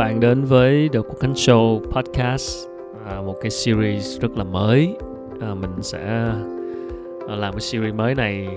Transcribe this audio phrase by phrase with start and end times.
[0.00, 2.68] bạn đến với The Quốc Khánh Show podcast
[3.06, 4.96] à, một cái series rất là mới.
[5.40, 6.06] À, mình sẽ
[7.28, 8.48] à, làm cái series mới này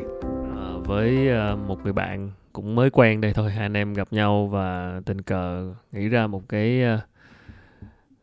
[0.55, 3.51] à, với à, một người bạn cũng mới quen đây thôi.
[3.51, 6.99] Hai anh em gặp nhau và tình cờ nghĩ ra một cái à,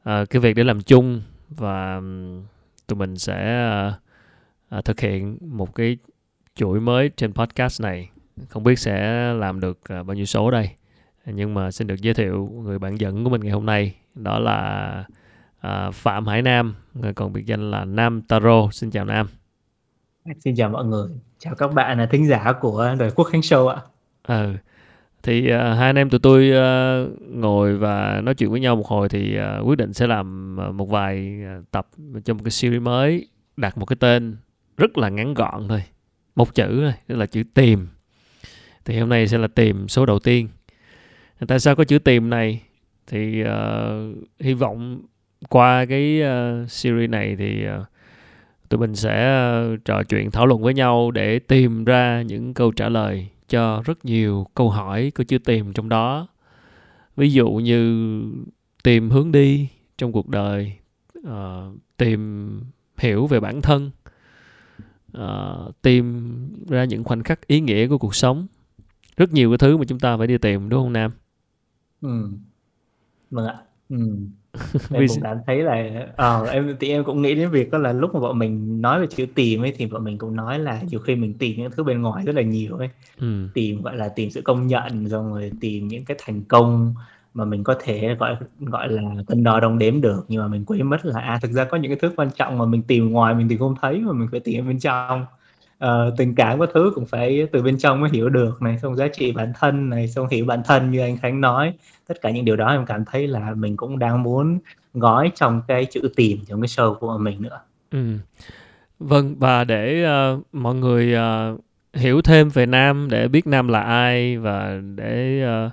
[0.02, 2.00] à, cái việc để làm chung và
[2.86, 3.94] tụi mình sẽ à,
[4.68, 5.96] à, thực hiện một cái
[6.54, 8.10] chuỗi mới trên podcast này.
[8.48, 10.70] Không biết sẽ làm được à, bao nhiêu số đây?
[11.26, 14.38] Nhưng mà xin được giới thiệu người bạn dẫn của mình ngày hôm nay đó
[14.38, 15.04] là
[15.60, 18.68] à, Phạm Hải Nam người còn biệt danh là Nam Taro.
[18.72, 19.26] Xin chào Nam.
[20.44, 23.66] Xin chào mọi người, chào các bạn là thính giả của đời Quốc Khánh Show
[23.66, 23.76] ạ.
[24.28, 24.54] ừ.
[25.22, 28.86] thì à, hai anh em tụi tôi à, ngồi và nói chuyện với nhau một
[28.86, 31.88] hồi thì à, quyết định sẽ làm à, một vài à, tập
[32.24, 34.36] trong một cái series mới đặt một cái tên
[34.76, 35.82] rất là ngắn gọn thôi.
[36.36, 37.88] Một chữ thôi tức là chữ tìm.
[38.84, 40.48] Thì hôm nay sẽ là tìm số đầu tiên
[41.48, 42.62] tại sao có chữ tìm này?
[43.06, 45.02] Thì uh, hy vọng
[45.48, 47.86] qua cái uh, series này thì uh,
[48.68, 49.42] tụi mình sẽ
[49.74, 53.82] uh, trò chuyện thảo luận với nhau để tìm ra những câu trả lời cho
[53.84, 56.28] rất nhiều câu hỏi có chữ tìm trong đó.
[57.16, 58.22] Ví dụ như
[58.82, 60.72] tìm hướng đi trong cuộc đời
[61.18, 62.50] uh, tìm
[62.98, 63.90] hiểu về bản thân
[65.18, 66.34] uh, tìm
[66.68, 68.46] ra những khoảnh khắc ý nghĩa của cuộc sống.
[69.16, 71.12] Rất nhiều cái thứ mà chúng ta phải đi tìm đúng không nam?
[72.00, 72.08] Ừ.
[73.30, 73.56] Vâng ạ.
[73.88, 73.96] Ừ.
[74.96, 77.70] Vì Em s- cũng cảm thấy là ờ, em thì em cũng nghĩ đến việc
[77.70, 80.36] đó là lúc mà bọn mình nói về chữ tìm ấy thì bọn mình cũng
[80.36, 82.88] nói là nhiều khi mình tìm những thứ bên ngoài rất là nhiều ấy,
[83.20, 83.48] ừ.
[83.54, 86.94] tìm gọi là tìm sự công nhận xong rồi tìm những cái thành công
[87.34, 90.64] mà mình có thể gọi gọi là cân đo đong đếm được nhưng mà mình
[90.66, 93.10] quên mất là à thực ra có những cái thứ quan trọng mà mình tìm
[93.12, 95.26] ngoài mình tìm không thấy mà mình phải tìm ở bên trong
[95.84, 98.96] uh, tình cảm các thứ cũng phải từ bên trong mới hiểu được này, xong
[98.96, 101.72] giá trị bản thân này, xong hiểu bản thân như anh Khánh nói.
[102.08, 104.58] Tất cả những điều đó em cảm thấy là mình cũng đang muốn
[104.94, 107.60] gói trong cái chữ tìm trong cái show của mình nữa.
[107.90, 108.16] Ừ.
[108.98, 111.60] Vâng và để uh, mọi người uh,
[111.94, 115.72] hiểu thêm về Nam để biết Nam là ai và để uh,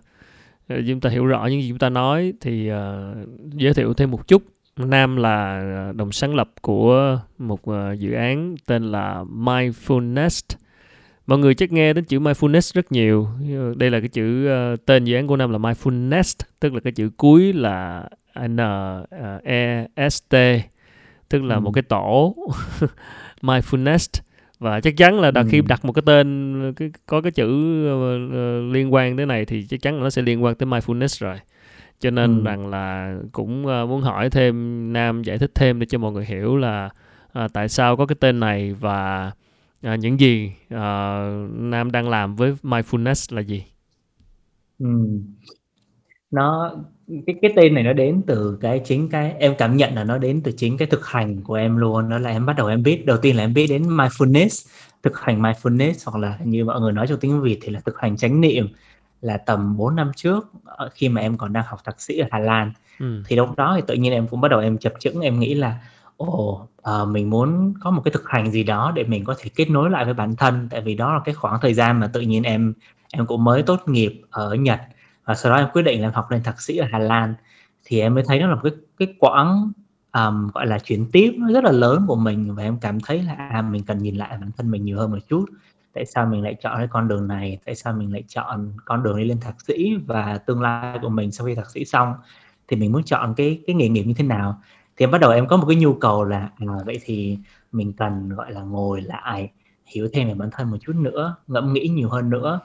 [0.68, 2.78] để chúng ta hiểu rõ những gì chúng ta nói thì uh,
[3.54, 4.44] giới thiệu thêm một chút
[4.78, 10.42] Nam là ờ, đồng sáng lập của một ờ, dự án tên là Mindfulness.
[11.28, 13.28] Mọi người chắc nghe đến chữ mindfulness rất nhiều.
[13.78, 16.94] Đây là cái chữ ờ, tên dự án của Nam là mindfulness tức là cái
[16.94, 18.10] chữ cuối là
[18.48, 18.58] n
[19.44, 20.36] e s t
[21.30, 21.60] tức là Ừ.
[21.60, 22.36] một cái tổ.
[23.42, 24.22] Mindfulness.
[24.60, 25.64] Và chắc chắn là đặt khi Ừ.
[25.68, 27.48] đặt một cái tên cái, có cái chữ
[27.88, 30.68] ờ, ờ, liên quan tới này thì chắc chắn là nó sẽ liên quan tới
[30.68, 31.38] mindfulness rồi
[32.00, 32.44] cho nên Ừ.
[32.44, 36.26] rằng là cũng ờ, muốn hỏi thêm Nam giải thích thêm để cho mọi người
[36.26, 36.90] hiểu là
[37.34, 39.32] à, tại sao có cái tên này và
[39.82, 43.64] à, những gì ờ, Nam đang làm với mindfulness là gì
[44.80, 45.36] Ừm.
[46.32, 46.76] Nó
[47.28, 50.18] cái cái tên này nó đến từ cái chính cái em cảm nhận là nó
[50.18, 52.10] đến từ chính cái thực hành của em luôn.
[52.10, 54.70] Đó là em bắt đầu em biết đầu tiên là em biết đến mindfulness,
[55.04, 58.00] thực hành mindfulness hoặc là như mọi người nói trong tiếng Việt thì là thực
[58.00, 58.68] hành chánh niệm
[59.22, 62.28] là tầm 4 năm trước ờ, khi mà em còn đang học thạc sĩ ở
[62.32, 62.72] Hà Lan.
[63.00, 63.24] ừ.
[63.28, 65.54] Thì lúc đó thì tự nhiên em cũng bắt đầu em chập chững em nghĩ
[65.54, 65.80] là
[66.18, 69.50] ồ ờ, mình muốn có một cái thực hành gì đó để mình có thể
[69.56, 70.68] kết nối lại với bản thân.
[70.72, 72.74] Tại vì đó là cái khoảng thời gian mà tự nhiên em
[73.12, 74.80] em cũng mới tốt nghiệp ở Nhật.
[75.26, 77.34] Và sau đó em quyết định là em học lên thạc sĩ ở Hà Lan.
[77.86, 79.72] Thì em mới thấy đó là một cái cái quãng
[80.14, 82.56] um, gọi là chuyển tiếp nó rất là lớn của mình.
[82.56, 85.12] Và em cảm thấy là à, mình cần nhìn lại bản thân mình nhiều hơn
[85.12, 85.46] một chút
[85.98, 87.60] tại sao mình lại chọn cái con đường này?
[87.66, 91.10] Tại sao mình lại chọn con đường đi lên thạc sĩ và tương lai của
[91.10, 92.14] mình sau khi thạc sĩ xong?
[92.68, 94.62] Thì mình muốn chọn cái cái nghề nghiệp như thế nào?
[94.98, 97.40] Thì em bắt đầu em có một cái nhu cầu là à, vậy thì
[97.72, 99.52] mình cần gọi là ngồi lại
[99.86, 102.60] hiểu thêm về bản thân một chút nữa ngẫm nghĩ nhiều hơn nữa.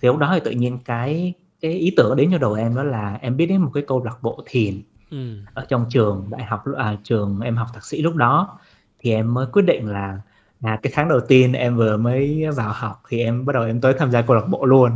[0.00, 2.82] Thì lúc đó thì tự nhiên cái cái ý tưởng đến cho đầu em đó
[2.84, 5.46] là em biết đến một cái câu lạc bộ thiền Ừ.
[5.54, 8.58] ở trong trường đại học à, trường em học thạc sĩ lúc đó.
[8.98, 10.20] Thì em mới quyết định là
[10.62, 13.80] à, cái tháng đầu tiên em vừa mới vào học thì em bắt đầu em
[13.80, 14.90] tới tham gia câu lạc bộ luôn.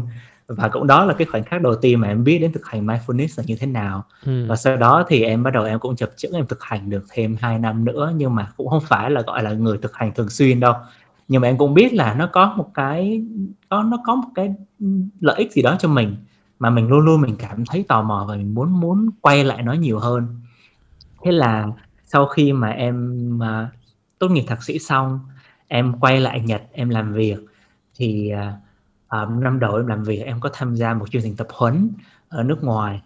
[0.47, 2.87] Và cũng đó là cái khoảnh khắc đầu tiên mà em biết đến thực hành
[2.87, 4.05] mindfulness là như thế nào.
[4.27, 4.47] Ừ.
[4.49, 7.07] và sau đó thì em bắt đầu em cũng chập chững em thực hành được
[7.13, 10.13] thêm 2 năm nữa nhưng mà cũng không phải là gọi là người thực hành
[10.15, 10.75] thường xuyên đâu.
[11.29, 13.23] Nhưng mà em cũng biết là nó có một cái
[13.69, 14.55] có nó có một cái
[15.21, 16.17] lợi ích gì đó cho mình
[16.59, 19.63] mà mình luôn luôn mình cảm thấy tò mò và mình muốn muốn quay lại
[19.63, 20.41] nó nhiều hơn.
[21.25, 21.67] Thế là
[22.07, 23.71] sau khi mà em mà
[24.19, 25.21] tốt nghiệp thạc sĩ xong
[25.73, 27.39] em quay lại Nhật em làm việc.
[27.97, 28.33] Thì
[29.09, 31.91] à, năm đầu em làm việc em có tham gia một chương trình tập huấn
[32.29, 33.01] ở nước ngoài.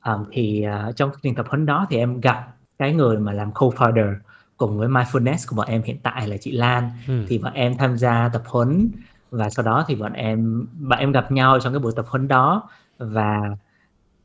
[0.00, 3.32] À, thì à, trong chương trình tập huấn đó thì em gặp cái người mà
[3.32, 4.14] làm co-founder
[4.56, 6.90] cùng với mindfulness của bọn em hiện tại là chị Lan.
[7.08, 7.24] Ừ.
[7.28, 8.90] thì bọn em tham gia tập huấn
[9.30, 12.28] và sau đó thì bọn em bọn em gặp nhau trong cái buổi tập huấn
[12.28, 12.68] đó
[12.98, 13.40] và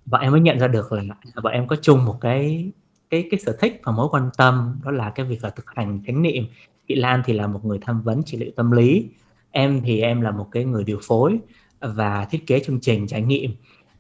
[0.06, 1.03] bọn em mới nhận ra được là
[1.44, 2.71] bọn em có chung một cái
[3.09, 6.01] cái cái sở thích và mối quan tâm đó là cái việc là thực hành
[6.07, 6.44] chánh niệm
[6.89, 9.09] chị Lan thì là một người tham vấn trị liệu tâm lý.
[9.51, 11.39] Em thì em là một cái người điều phối
[11.80, 13.51] và thiết kế chương trình trải nghiệm.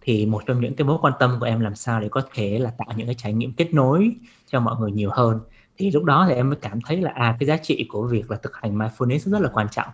[0.01, 2.59] Thì một trong những cái mối quan tâm của em làm sao để có thể
[2.59, 4.11] là tạo những cái trải nghiệm kết nối
[4.51, 5.39] cho mọi người nhiều hơn.
[5.77, 8.31] Thì lúc đó thì em mới cảm thấy là à cái giá trị của việc
[8.31, 9.89] là thực hành mindfulness rất là quan trọng.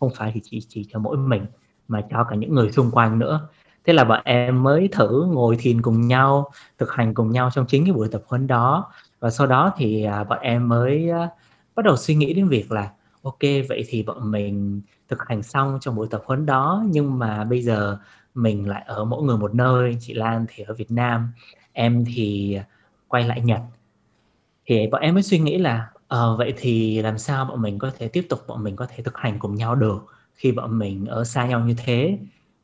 [0.00, 1.46] Không phải thì chỉ chỉ cho mỗi mình
[1.88, 3.48] mà cho cả những người xung quanh nữa.
[3.84, 7.66] Thế là bọn em mới thử ngồi thiền cùng nhau thực hành cùng nhau trong
[7.66, 8.92] chính cái buổi tập huấn đó.
[9.20, 11.30] Và sau đó thì à, bọn em mới uh,
[11.74, 12.90] bắt đầu suy nghĩ đến việc là
[13.22, 17.44] ok vậy thì bọn mình thực hành xong trong buổi tập huấn đó nhưng mà
[17.44, 17.98] bây giờ
[18.34, 21.32] mình lại ở mỗi người một nơi chị Lan thì ở Việt Nam
[21.72, 22.58] em thì
[23.08, 23.60] quay lại Nhật
[24.66, 27.90] thì bọn em mới suy nghĩ là uh, vậy thì làm sao bọn mình có
[27.98, 31.06] thể tiếp tục bọn mình có thể thực hành cùng nhau được khi bọn mình
[31.06, 32.18] ở xa nhau như thế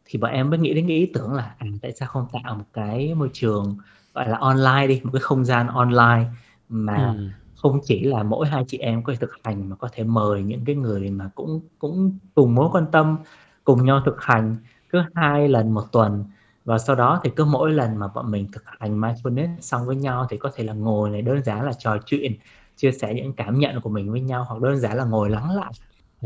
[0.04, 2.54] thì bọn em mới nghĩ đến cái ý tưởng là à, tại sao không tạo
[2.54, 3.76] một cái môi trường
[4.14, 6.24] gọi là online đi một cái không gian online
[6.68, 7.28] mà ừ
[7.72, 10.42] không chỉ là mỗi hai chị em có thể thực hành mà có thể mời
[10.42, 13.16] những cái người mà cũng cũng cùng mối quan tâm,
[13.64, 14.56] cùng nhau thực hành.
[14.90, 16.24] Cứ hai lần một tuần
[16.64, 19.96] và sau đó thì cứ mỗi lần mà bọn mình thực hành mindfulness xong với
[19.96, 22.32] nhau thì có thể là ngồi này, đơn giản là trò chuyện,
[22.76, 25.50] chia sẻ những cảm nhận của mình với nhau hoặc đơn giản là ngồi lắng
[25.56, 25.72] lại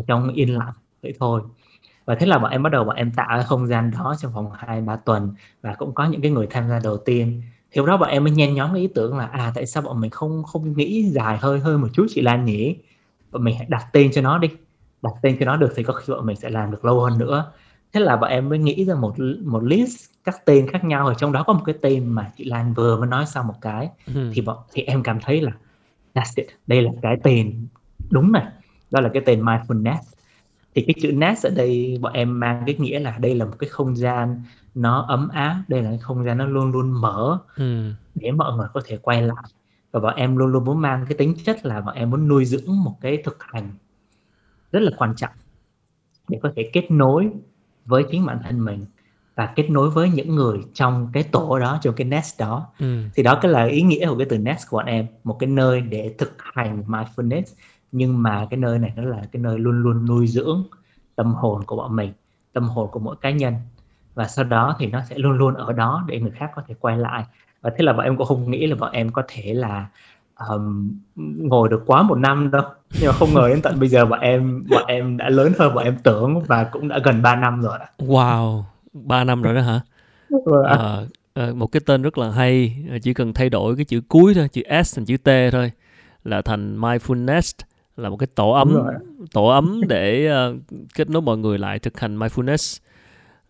[0.07, 0.73] trong yên lặng
[1.03, 1.43] vậy thôi.
[2.07, 4.33] Và thế là bọn em bắt đầu bọn em tạo cái không gian đó trong
[4.33, 7.81] vòng hai ba tuần và cũng có những cái người tham gia đầu tiên thì
[7.87, 10.11] đó bọn em mới nhen nhóm cái ý tưởng là à tại sao bọn mình
[10.11, 12.77] không không nghĩ dài hơi hơi một chút chị Lan nhỉ?
[13.31, 14.49] Bọn mình hãy đặt tên cho nó đi.
[15.03, 17.19] Đặt tên cho nó được thì có khi bọn mình sẽ làm được lâu hơn
[17.19, 17.53] nữa.
[17.93, 19.15] Thế là bọn em mới nghĩ ra một
[19.45, 22.45] một list các tên khác nhau ở trong đó có một cái tên mà chị
[22.45, 23.89] Lan vừa mới nói xong một cái.
[24.15, 24.31] Ừ.
[24.35, 25.53] thì bọn thì em cảm thấy là
[26.15, 27.67] that's it đây là cái tên
[28.11, 28.47] đúng này.
[28.91, 29.99] Đó là cái tên mindfulness
[30.75, 33.57] thì cái chữ nest ở đây bọn em mang cái nghĩa là đây là một
[33.59, 34.43] cái không gian
[34.75, 37.93] nó ấm áp đây là cái không gian nó luôn luôn mở ừ.
[38.15, 39.45] để mọi người có thể quay lại
[39.93, 42.45] và bọn em luôn luôn muốn mang cái tính chất là bọn em muốn nuôi
[42.45, 43.71] dưỡng một cái thực hành
[44.73, 45.33] rất là quan trọng
[46.29, 47.31] để có thể kết nối
[47.87, 48.87] với chính bản thân mình
[49.35, 53.03] và kết nối với những người trong cái tổ đó trong cái nest đó ừ.
[53.15, 55.51] thì đó cái là ý nghĩa của cái từ nest của bọn em một cái
[55.51, 57.45] nơi để thực hành mindfulness
[57.93, 60.65] nhưng mà cái nơi này nó là cái nơi luôn luôn nuôi dưỡng
[61.17, 62.13] tâm hồn của bọn mình
[62.53, 63.55] tâm hồn của mỗi cá nhân.
[64.15, 66.75] Và sau đó thì nó sẽ luôn luôn ở đó để người khác có thể
[66.81, 67.25] quay lại.
[67.61, 69.87] Và thế là bọn em cũng không nghĩ là bọn em có thể là
[70.49, 72.63] um, ngồi được quá một năm đâu.
[73.01, 75.75] Nhưng mà không ngờ đến tận bây giờ bọn em bọn em đã lớn hơn
[75.75, 78.63] bọn em tưởng và cũng đã gần 3 năm rồi wow
[78.93, 79.81] 3 năm rồi đó hả?
[80.69, 80.99] À,
[81.35, 82.85] à, một cái tên rất là hay.
[83.03, 85.73] Chỉ cần thay đổi cái chữ cuối thôi chữ S thành chữ T thôi
[86.25, 87.53] là thành mindfulness
[87.97, 88.77] là một cái tổ ấm
[89.33, 90.57] tổ ấm để uh,
[90.95, 92.81] kết nối mọi người lại thực hành mindfulness.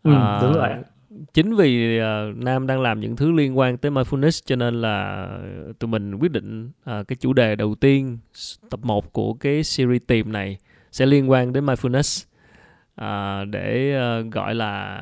[0.02, 0.68] Ừ, uh, đúng rồi
[1.34, 5.28] chính vì uh, nam đang làm những thứ liên quan tới mindfulness cho nên là
[5.78, 8.18] tụi mình quyết định uh, cái chủ đề đầu tiên
[8.70, 10.58] tập 1 của cái series tìm này
[10.92, 12.26] sẽ liên quan đến mindfulness.
[13.00, 15.00] Uh, để uh, gọi là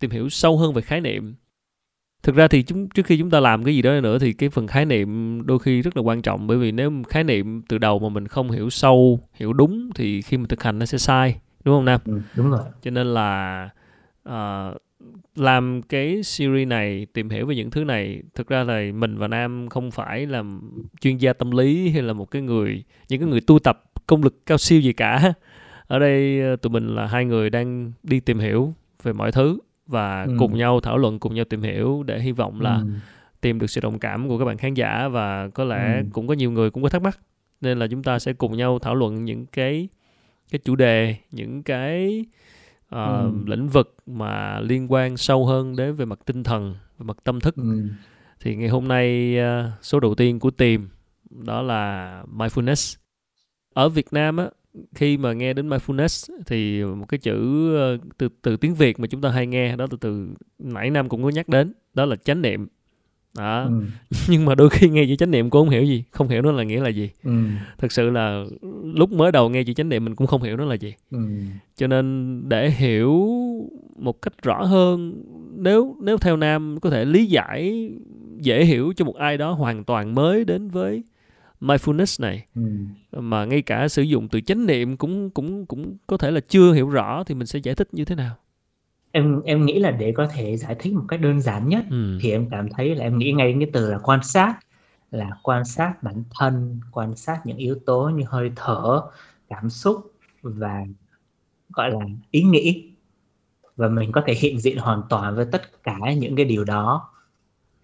[0.00, 1.34] tìm hiểu sâu hơn về khái niệm
[2.22, 4.48] thực ra thì chúng trước khi chúng ta làm cái gì đó nữa thì cái
[4.48, 6.46] phần khái niệm đôi khi rất là quan trọng.
[6.46, 10.22] Bởi vì nếu khái niệm từ đầu mà mình không hiểu sâu hiểu đúng thì
[10.22, 12.00] khi mà thực hành nó sẽ sai đúng không nam?
[12.04, 12.60] Ừ, đúng rồi.
[12.82, 13.68] Cho nên là
[14.28, 14.76] uh,
[15.36, 19.28] làm cái series này tìm hiểu về những thứ này thực ra là mình và
[19.28, 20.44] nam không phải là
[21.00, 24.22] chuyên gia tâm lý hay là một cái người những cái người tu tập công
[24.22, 25.32] lực cao siêu gì cả.
[25.86, 29.58] Ở đây ờ, tụi mình là hai người đang đi tìm hiểu về mọi thứ
[29.88, 30.36] và ừ.
[30.38, 32.86] cùng nhau thảo luận cùng nhau tìm hiểu để hy vọng là ừ.
[33.40, 36.04] tìm được sự đồng cảm của các bạn khán giả và có lẽ ừ.
[36.12, 37.18] cũng có nhiều người cũng có thắc mắc
[37.60, 39.88] nên là chúng ta sẽ cùng nhau thảo luận những cái
[40.50, 42.24] cái chủ đề những cái
[42.94, 43.32] uh, ừ.
[43.46, 47.40] lĩnh vực mà liên quan sâu hơn đến về mặt tinh thần về mặt tâm
[47.40, 47.88] thức ừ.
[48.40, 50.88] thì ngày hôm nay uh, số đầu tiên của tìm
[51.30, 52.96] đó là mindfulness
[53.74, 54.48] ở Việt Nam á
[54.94, 59.06] khi mà nghe đến mindfulness thì một cái chữ ờ, từ từ tiếng Việt mà
[59.06, 62.16] chúng ta hay nghe đó từ từ nãy năm cũng có nhắc đến đó là
[62.16, 62.68] chánh niệm
[63.36, 63.82] đó ừ.
[64.28, 66.52] nhưng mà đôi khi nghe chữ chánh niệm cũng không hiểu gì không hiểu nó
[66.52, 67.32] là nghĩa là gì ừ.
[67.78, 68.44] thực sự là
[68.82, 71.18] lúc mới đầu nghe chữ chánh niệm mình cũng không hiểu nó là gì ừ.
[71.76, 73.28] cho nên để hiểu
[73.96, 75.22] một cách rõ hơn
[75.56, 77.90] nếu nếu theo nam có thể lý giải
[78.36, 81.02] dễ hiểu cho một ai đó hoàn toàn mới đến với
[81.60, 82.62] mindfulness này ừ.
[83.20, 86.72] mà ngay cả sử dụng từ chánh niệm cũng cũng cũng có thể là chưa
[86.72, 88.36] hiểu rõ thì mình sẽ giải thích như thế nào
[89.12, 92.18] em em nghĩ là để có thể giải thích một cách đơn giản nhất ừ.
[92.22, 94.58] thì em cảm thấy là em nghĩ ngay cái từ là quan sát
[95.10, 99.02] là quan sát bản thân quan sát những yếu tố như hơi thở
[99.48, 100.12] cảm xúc
[100.42, 100.84] và
[101.68, 102.92] gọi là ý nghĩ
[103.76, 107.10] và mình có thể hiện diện hoàn toàn với tất cả những cái điều đó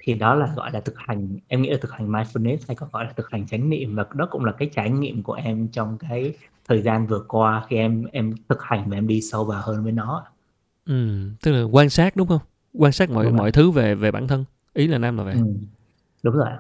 [0.04, 2.88] thì đó là gọi là thực hành em nghĩ là thực hành mindfulness hay còn
[2.92, 5.68] gọi là thực hành chánh niệm và đó cũng là cái trải nghiệm của em
[5.68, 6.34] trong cái
[6.68, 9.82] thời gian vừa qua khi em em thực hành và em đi sâu vào hơn
[9.82, 10.25] với nó
[10.87, 12.40] ừ, tức là quan sát đúng không
[12.73, 14.44] quan sát mọi mọi thứ về về bản thân
[14.75, 15.54] ý là nam là vậy ừ.
[16.23, 16.50] đúng rồi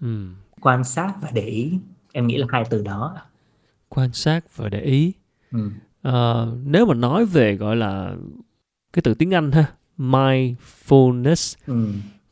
[0.00, 0.26] ừ.
[0.60, 1.78] quan sát và để ý
[2.12, 3.16] em nghĩ là hai từ đó
[3.88, 5.12] quan sát và để ý
[5.52, 5.70] ừ.
[6.02, 8.16] Ờ, nếu mà nói về gọi là
[8.92, 11.86] cái từ tiếng Anh ha mindfulness Ừ.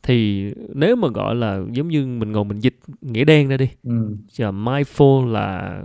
[0.09, 3.67] thì nếu mà gọi là giống như mình ngồi mình dịch nghĩa đen ra đi
[3.83, 4.15] Ừ.
[4.37, 5.81] Mindful là,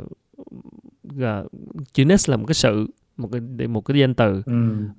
[1.17, 1.45] là
[1.93, 4.53] chữ ness là một cái sự một cái một cái danh từ Ừ.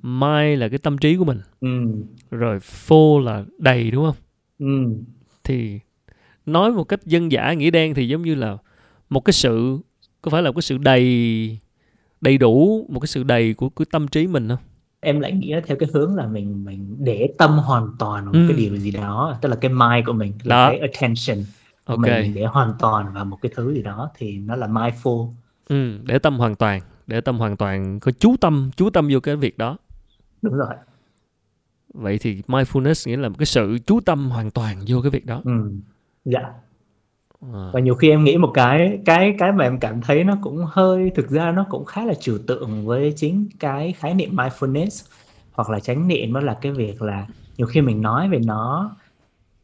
[0.04, 1.68] mind là cái tâm trí của mình Ừ.
[2.32, 4.16] rồi full là đầy đúng không
[4.60, 4.96] Ừ.
[5.44, 5.80] thì
[6.46, 8.58] nói một cách dân dã nghĩa đen thì giống như là
[9.10, 9.80] một cái sự
[10.22, 11.58] có phải là một cái sự đầy
[12.22, 14.58] đầy đủ một cái sự đầy của của tâm trí mình không
[15.06, 18.40] em lại nghĩ theo cái hướng là mình mình để tâm hoàn toàn vào một
[18.40, 18.46] Ừ.
[18.48, 20.70] cái điều gì đó tức là cái mind của mình là Đó.
[20.70, 21.38] cái attention
[21.86, 24.56] của ok mình mình để hoàn toàn vào một cái thứ gì đó thì nó
[24.56, 25.30] là mindful
[25.70, 29.20] ừ, để tâm hoàn toàn để tâm hoàn toàn có chú tâm chú tâm vô
[29.20, 29.78] cái việc đó
[30.42, 30.74] đúng rồi
[31.94, 35.26] vậy thì mindfulness nghĩa là một cái sự chú tâm hoàn toàn vô cái việc
[35.26, 35.72] đó ừ.
[36.26, 36.42] dạ
[37.42, 40.38] à, và nhiều khi em nghĩ một cái cái cái mà em cảm thấy nó
[40.42, 44.36] cũng hơi thực ra nó cũng khá là trừu tượng với chính cái khái niệm
[44.36, 45.08] mindfulness
[45.52, 47.28] hoặc là chánh niệm đó là cái việc là
[47.58, 48.96] nhiều khi mình nói về nó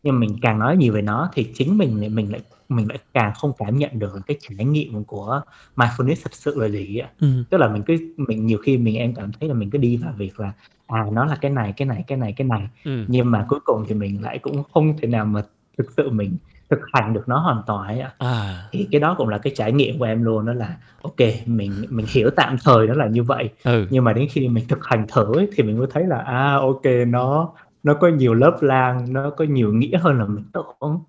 [0.04, 3.00] nhưng mình càng nói nhiều về nó thì chính mình lại- mình lại mình lại
[3.14, 5.42] càng không cảm nhận được cái trải nghiệm của
[5.76, 8.96] mindfulness thật sự là gì ạ ừ, tức là mình cứ mình nhiều khi mình
[8.96, 10.54] em cảm thấy là mình cứ đi vào việc là
[10.88, 12.68] à nó là cái này cái này cái này cái này.
[12.84, 15.44] Ừ, nhưng mà cuối cùng thì mình lại cũng không thể nào mà
[15.78, 16.38] thực sự mình
[16.72, 18.70] thực hành được nó hoàn toàn ấy à.
[18.72, 21.86] Thì cái đó cũng là cái trải nghiệm của em luôn đó là ok mình
[21.90, 23.50] mình hiểu tạm thời nó là như vậy.
[23.64, 23.88] Ừ.
[23.90, 26.56] Nhưng mà đến khi mình thực hành thử ấy, thì mình mới thấy là à
[26.56, 27.50] ok nó
[27.84, 31.00] nó có nhiều lớp lang nó có nhiều nghĩa hơn là mình tưởng.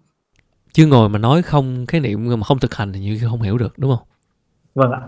[0.72, 3.58] Chứ ngồi mà nói không khái niệm mà không thực hành thì như không hiểu
[3.58, 4.06] được đúng không?
[4.74, 5.00] Vâng ạ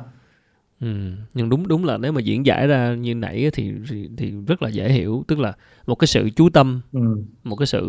[0.84, 1.12] ừ.
[1.34, 3.72] nhưng đúng đúng là nếu mà diễn giải ra như nãy thì
[4.16, 5.24] thì- rất là dễ hiểu.
[5.28, 5.52] Tức là
[5.86, 7.00] một cái sự chú tâm ừ,
[7.44, 7.82] một cái sự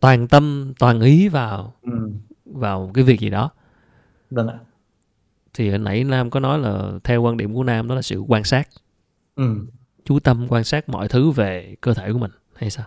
[0.00, 2.10] toàn tâm toàn ý vào ừ,
[2.44, 3.50] vào cái việc gì đó.
[4.30, 4.58] Vâng ạ.
[5.54, 8.18] Thì hồi nãy nam có nói là theo quan điểm của nam đó là sự
[8.20, 8.68] quan sát.
[9.36, 9.66] Ừ.
[10.04, 12.86] chú tâm quan sát mọi thứ về cơ thể của mình hay sao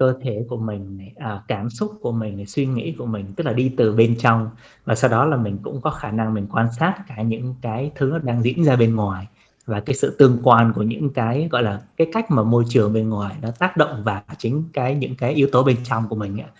[0.00, 3.24] cơ thể của mình này, à, cảm xúc của mình này, suy nghĩ của mình
[3.36, 4.50] tức là đi từ bên trong
[4.84, 7.90] và sau đó là mình cũng có khả năng mình quan sát cả những cái
[7.94, 9.26] thứ đang diễn ra bên ngoài
[9.66, 12.92] và cái sự tương quan của những cái gọi là cái cách mà môi trường
[12.92, 16.16] bên ngoài nó tác động vào chính cái những cái yếu tố bên trong của
[16.16, 16.50] mình ấy.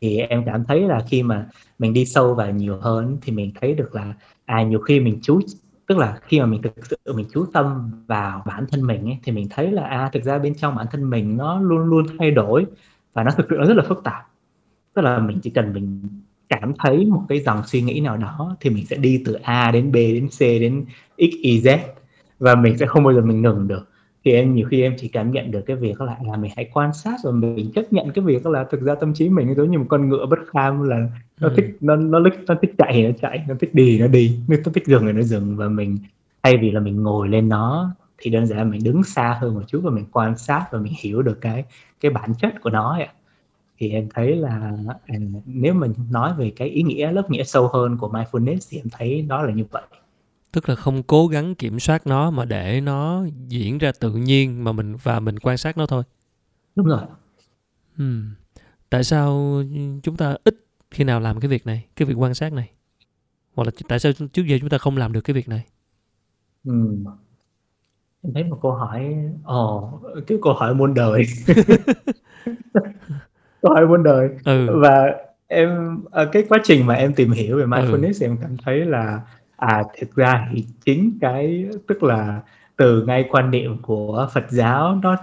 [0.00, 1.46] thì em cảm thấy là khi mà
[1.78, 4.14] mình đi sâu vào nhiều hơn thì mình thấy được là
[4.44, 5.40] à nhiều khi mình chú
[5.86, 9.18] tức là khi mà mình thực sự mình chú tâm vào bản thân mình ấy,
[9.24, 12.06] thì mình thấy là à thực ra bên trong bản thân mình nó luôn luôn
[12.18, 12.66] thay đổi
[13.12, 14.28] và nó thực sự nó rất là phức tạp.
[14.94, 16.02] Tức là mình chỉ cần mình
[16.48, 19.70] cảm thấy một cái dòng suy nghĩ nào đó thì mình sẽ đi từ A
[19.70, 20.84] đến B đến C đến
[21.18, 21.78] X Y Z
[22.38, 23.88] và mình sẽ không bao giờ mình ngừng được
[24.26, 26.70] thì em nhiều khi em chỉ cảm nhận được cái việc là là mình hãy
[26.72, 29.70] quan sát và mình chấp nhận cái việc là thực ra tâm trí mình giống
[29.70, 31.08] như một con ngựa bất kham là
[31.40, 31.54] nó Ừ.
[31.56, 34.38] thích nó nó thích nó thích chạy thì nó chạy nó thích đi nó đi.
[34.48, 35.98] Nó thích dừng thì nó dừng và mình
[36.42, 39.54] thay vì là mình ngồi lên nó thì đơn giản là mình đứng xa hơn
[39.54, 41.64] một chút và mình quan sát và mình hiểu được cái
[42.00, 43.08] cái bản chất của nó ấy
[43.78, 44.72] thì em thấy là
[45.06, 45.14] à,
[45.46, 48.86] nếu mình nói về cái ý nghĩa lớp nghĩa sâu hơn của mindfulness thì em
[48.92, 49.82] thấy đó là như vậy
[50.56, 54.64] tức là không cố gắng kiểm soát nó mà để nó diễn ra tự nhiên
[54.64, 56.02] mà mình và mình quan sát nó thôi.
[56.76, 57.00] Đúng rồi.
[57.98, 58.04] Ừ.
[58.90, 59.62] tại sao
[60.02, 60.56] chúng ta ít
[60.90, 62.70] khi nào làm cái việc này cái việc quan sát này?
[63.54, 65.64] Hoặc là tại sao trước giờ chúng ta không làm được cái việc này?
[66.64, 66.96] Ừ.
[68.22, 71.22] em thấy một câu hỏi ồ cái câu hỏi muôn đời.
[73.62, 74.28] Câu hỏi muôn đời.
[74.44, 74.80] Ừ.
[74.80, 75.14] Và
[75.46, 78.84] em ở cái quá trình mà em tìm hiểu về mindfulness thì em cảm thấy
[78.84, 79.20] là
[79.56, 82.40] à thực ra thì chính cái tức là
[82.76, 85.16] từ ngay quan niệm của Phật giáo nó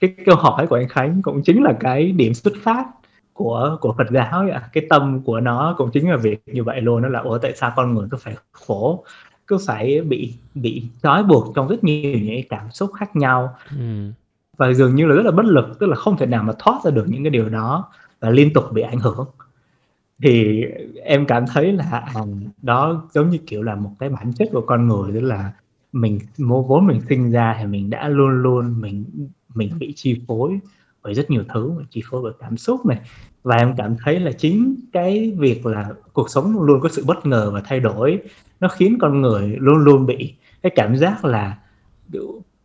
[0.00, 2.84] cái câu hỏi của anh Khánh cũng chính là cái điểm xuất phát
[3.32, 6.80] của của Phật giáo ấy cái tâm của nó cũng chính là việc như vậy
[6.80, 9.04] luôn đó là ủa tại sao con người cứ phải khổ
[9.46, 13.54] cứ phải bị bị trói buộc trong rất nhiều những cảm xúc khác nhau?
[13.70, 14.10] Ừ.
[14.56, 16.80] và dường như là rất là bất lực tức là không thể nào mà thoát
[16.84, 17.88] ra được những cái điều đó
[18.20, 19.26] và liên tục bị ảnh hưởng
[20.22, 20.64] thì
[21.04, 21.84] em cảm thấy là
[22.14, 22.22] à,
[22.62, 25.52] đó giống như kiểu là một cái bản chất của con người tức là
[25.92, 29.04] mình vốn mình sinh ra thì mình đã luôn luôn mình
[29.54, 30.58] mình bị chi phối
[31.02, 32.98] bởi rất nhiều thứ mình chi phối bởi cảm xúc này.
[33.42, 37.26] Và em cảm thấy là chính cái việc là cuộc sống luôn có sự bất
[37.26, 38.18] ngờ và thay đổi
[38.60, 41.58] nó khiến con người luôn luôn bị cái cảm giác là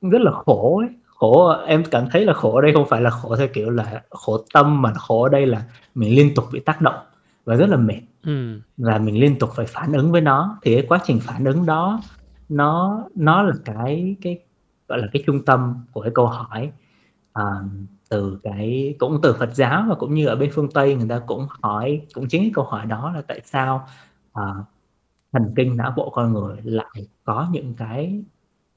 [0.01, 3.01] rất là khổ ấy, khổ khổ em cảm thấy là khổ ở đây không phải
[3.01, 5.63] là khổ theo kiểu là khổ tâm mà khổ ở đây là
[5.95, 6.95] mình liên tục bị tác động
[7.45, 8.01] và rất là mệt.
[8.23, 8.61] Ừm.
[8.77, 10.57] và mình liên tục phải phản ứng với nó.
[10.61, 12.01] Thì cái quá trình phản ứng đó
[12.49, 14.39] nó nó là cái cái
[14.87, 16.71] gọi là cái trung tâm của cái câu hỏi
[17.33, 17.43] à,
[18.09, 21.21] từ cái cũng từ Phật giáo và cũng như ở bên phương Tây người ta
[21.27, 23.87] cũng hỏi cũng chính cái câu hỏi đó là tại sao
[24.33, 24.43] à,
[25.31, 28.23] thần kinh não bộ con người lại có những cái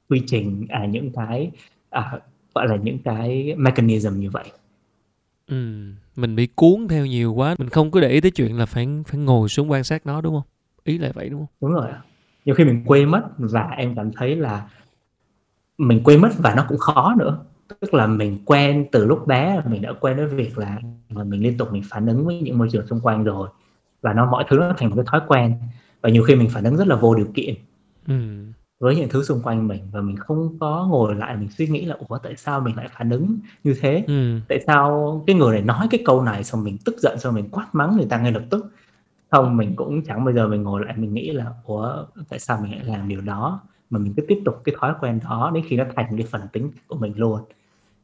[0.09, 1.51] quy trình à những cái
[1.89, 2.19] à,
[2.55, 4.51] gọi là những cái mechanism như vậy
[6.15, 8.87] Mình bị cuốn theo nhiều quá, mình không có để ý tới chuyện là phải
[9.07, 10.47] phải ngồi xuống quan sát nó đúng không?
[10.83, 11.47] Ý là vậy đúng không?
[11.61, 11.87] đúng rồi
[12.45, 14.69] nhiều khi mình quên mất và em cảm thấy là
[15.77, 17.45] mình quên mất và nó cũng khó nữa
[17.81, 20.77] tức là mình quen từ lúc bé là mình đã quen với việc là
[21.09, 23.49] mình liên tục mình phản ứng với những môi trường xung quanh rồi
[24.01, 25.55] và nó mọi thứ nó thành một cái thói quen
[26.01, 27.55] và nhiều khi mình phản ứng rất là vô điều kiện.
[28.79, 31.85] Với những thứ xung quanh mình và mình không có ngồi lại mình suy nghĩ
[31.85, 34.03] là ủa tại sao mình lại phản ứng như thế?
[34.07, 34.41] Ừm.
[34.47, 37.49] tại sao cái người này nói cái câu này xong mình tức giận xong mình
[37.51, 38.65] quát mắng người ta ngay lập tức?
[39.31, 42.59] Không mình cũng chẳng bao giờ mình ngồi lại mình nghĩ là ủa tại sao
[42.61, 43.61] mình lại làm điều đó?
[43.89, 46.41] Mà mình cứ tiếp tục cái thói quen đó đến khi nó thành cái phần
[46.53, 47.41] tính của mình luôn.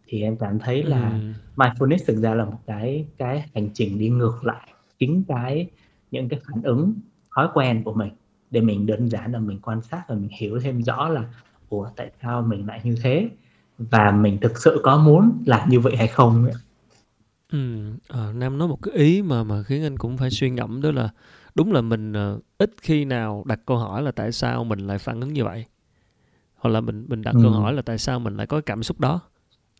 [0.07, 1.33] Thì em cảm thấy là Ừm.
[1.55, 4.67] mindfulness thực ra là một cái cái hành trình đi ngược lại
[4.99, 5.67] chính cái
[6.11, 6.93] những cái phản ứng
[7.35, 8.13] thói quen của mình
[8.53, 11.23] để mình đơn giản là mình quan sát và mình hiểu thêm rõ là
[11.69, 13.29] ủa tại sao mình lại như thế
[13.77, 16.53] và mình thực sự có muốn làm như vậy hay không ấy.
[17.51, 20.81] Ừm, ờ, Nam nói một cái ý mà mà khiến anh cũng phải suy ngẫm
[20.81, 21.09] đó là
[21.55, 24.97] đúng là mình ờ, ít khi nào đặt câu hỏi là tại sao mình lại
[24.97, 25.65] phản ứng như vậy
[26.55, 27.39] hoặc là mình mình đặt Ừ.
[27.43, 29.21] câu hỏi là tại sao mình lại có cảm xúc đó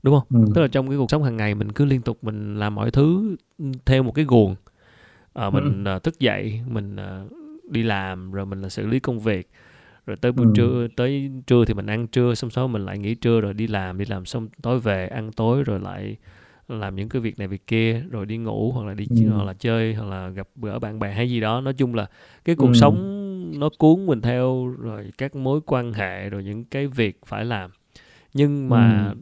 [0.03, 0.27] đúng không?
[0.29, 0.51] Ừ.
[0.55, 2.91] Tức là trong cái cuộc sống hàng ngày mình cứ liên tục mình làm mọi
[2.91, 3.35] thứ
[3.85, 4.55] theo một cái guồng
[5.33, 7.27] Ờ, mình ờ, thức dậy mình ờ,
[7.73, 9.49] đi làm rồi mình là xử lý công việc
[10.05, 10.51] rồi tới buổi Ừ.
[10.55, 13.67] trưa tới trưa thì mình ăn trưa xong sau mình lại nghỉ trưa rồi đi
[13.67, 16.17] làm đi làm xong tối về ăn tối rồi lại
[16.67, 19.15] làm những cái việc này việc kia rồi đi ngủ hoặc là đi Ừ.
[19.33, 22.05] hoặc là chơi hoặc là gặp gỡ bạn bè hay gì đó nói chung là
[22.45, 22.73] cái cuộc Ừ.
[22.75, 23.09] sống
[23.59, 27.71] nó cuốn mình theo rồi các mối quan hệ rồi những cái việc phải làm
[28.33, 29.15] nhưng mà Ừ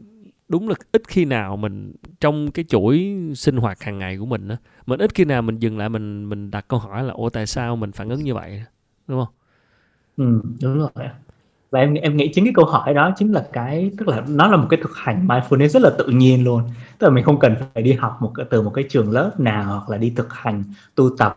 [0.51, 4.47] đúng là ít khi nào mình trong cái chuỗi sinh hoạt hàng ngày của mình
[4.47, 7.29] á mình ít khi nào mình dừng lại mình mình đặt câu hỏi là ô
[7.29, 8.63] tại sao mình phản ứng như vậy
[9.07, 9.33] đúng không
[10.17, 10.89] Ừ, đúng rồi.
[11.71, 14.47] Và em em nghĩ chính cái câu hỏi đó chính là cái tức là nó
[14.47, 16.63] là một cái thực hành mindfulness rất là tự nhiên luôn.
[16.99, 19.65] Tức là mình không cần phải đi học một từ một cái trường lớp nào
[19.65, 20.63] hoặc là đi thực hành
[20.95, 21.35] tu tập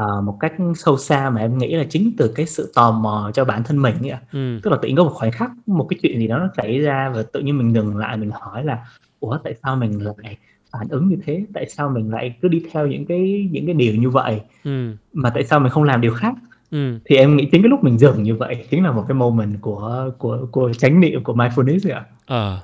[0.00, 3.30] ờ, một cách sâu xa mà em nghĩ là chính từ cái sự tò mò
[3.34, 4.60] cho bản thân mình ấy ừ.
[4.62, 6.78] Tức là tự nhiên có một khoảnh khắc một cái chuyện gì đó nó xảy
[6.78, 8.78] ra và tự nhiên mình dừng lại mình hỏi là
[9.20, 10.36] ủa tại sao mình lại
[10.72, 11.44] phản ứng như thế?
[11.54, 14.40] Tại sao mình lại cứ đi theo những cái những cái điều như vậy?
[14.64, 14.94] Ừ.
[15.12, 16.34] Mà tại sao mình không làm điều khác?
[16.70, 16.98] ừ.
[17.04, 19.60] Thì em nghĩ chính cái lúc mình dừng như vậy chính là một cái moment
[19.60, 22.04] của của của chánh niệm của mindfulness ạ.
[22.26, 22.60] Ờ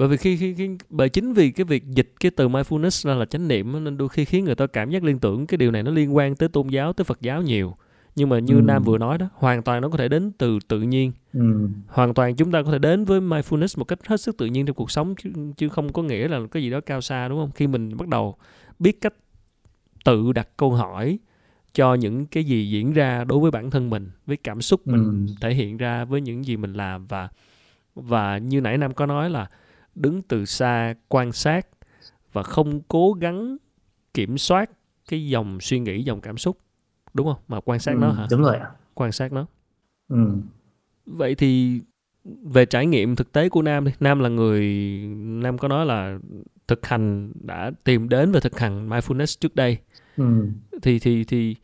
[0.00, 3.14] bởi vì khi, khi, khi bởi chính vì cái việc dịch cái từ mindfulness ra
[3.14, 5.70] là chánh niệm nên đôi khi khiến người ta cảm giác liên tưởng cái điều
[5.70, 7.76] này nó liên quan tới tôn giáo tới Phật giáo nhiều
[8.16, 8.60] nhưng mà như Ừ.
[8.62, 11.68] Nam vừa nói đó hoàn toàn nó có thể đến từ tự nhiên ừ.
[11.88, 14.66] hoàn toàn chúng ta có thể đến với mindfulness một cách hết sức tự nhiên
[14.66, 17.38] trong cuộc sống chứ, chứ không có nghĩa là cái gì đó cao xa đúng
[17.38, 18.36] không khi mình bắt đầu
[18.78, 19.14] biết cách
[20.04, 21.18] tự đặt câu hỏi
[21.74, 25.26] cho những cái gì diễn ra đối với bản thân mình với cảm xúc mình
[25.28, 25.34] Ừ.
[25.40, 27.28] thể hiện ra với những gì mình làm và
[27.94, 29.46] và như nãy nam có nói là
[29.94, 31.66] đứng từ xa quan sát
[32.32, 33.56] và không cố gắng
[34.14, 34.70] kiểm soát
[35.08, 36.58] cái dòng suy nghĩ dòng cảm xúc
[37.14, 37.98] đúng không mà quan sát ừ.
[37.98, 39.46] nó hả đúng rồi ạ quan sát nó
[40.08, 40.16] ừ.
[41.06, 41.80] vậy thì
[42.24, 44.66] về trải nghiệm thực tế của nam đi nam là người
[45.16, 46.18] nam có nói là
[46.68, 49.78] thực hành đã tìm đến và thực hành mindfulness trước đây
[50.16, 50.48] Ừ.
[50.82, 51.56] thì thì thì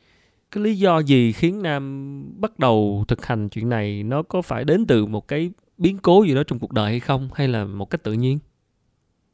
[0.50, 4.64] cái lý do gì khiến nam bắt đầu thực hành chuyện này nó có phải
[4.64, 7.28] đến từ một cái biến cố gì đó trong cuộc đời hay không?
[7.34, 8.38] Hay là một cách tự nhiên?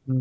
[0.07, 0.13] Ừ.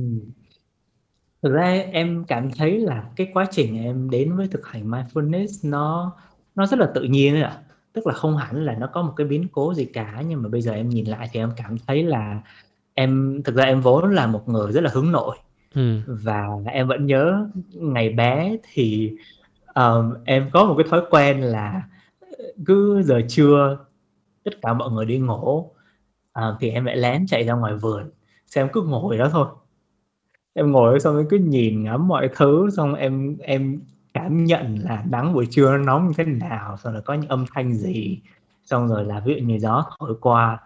[1.43, 5.71] thực ra em cảm thấy là cái quá trình em đến với thực hành mindfulness
[5.71, 6.13] nó
[6.55, 7.59] nó rất là tự nhiên ạ.
[7.93, 10.49] Tức là không hẳn là nó có một cái biến cố gì cả nhưng mà
[10.49, 12.43] bây giờ em nhìn lại thì em cảm thấy là
[12.95, 15.37] em thực ra em vốn là một người rất là hướng nội.
[15.75, 16.01] Ừ.
[16.07, 19.13] Và em vẫn nhớ ngày bé thì
[19.75, 21.83] um, em có một cái thói quen là
[22.67, 23.79] cứ giờ trưa
[24.45, 25.71] tất cả mọi người đi ngủ
[26.33, 28.11] à, thì em lại lén chạy ra ngoài vườn
[28.47, 29.47] xem cứ ngồi đó thôi.
[30.55, 33.81] Em ngồi xong em cứ nhìn ngắm mọi thứ xong em em
[34.15, 37.29] cảm nhận là nắng buổi trưa nó nóng như thế nào xong rồi có những
[37.29, 38.21] âm thanh gì.
[38.65, 40.61] Xong rồi là ví dụ như gió thổi qua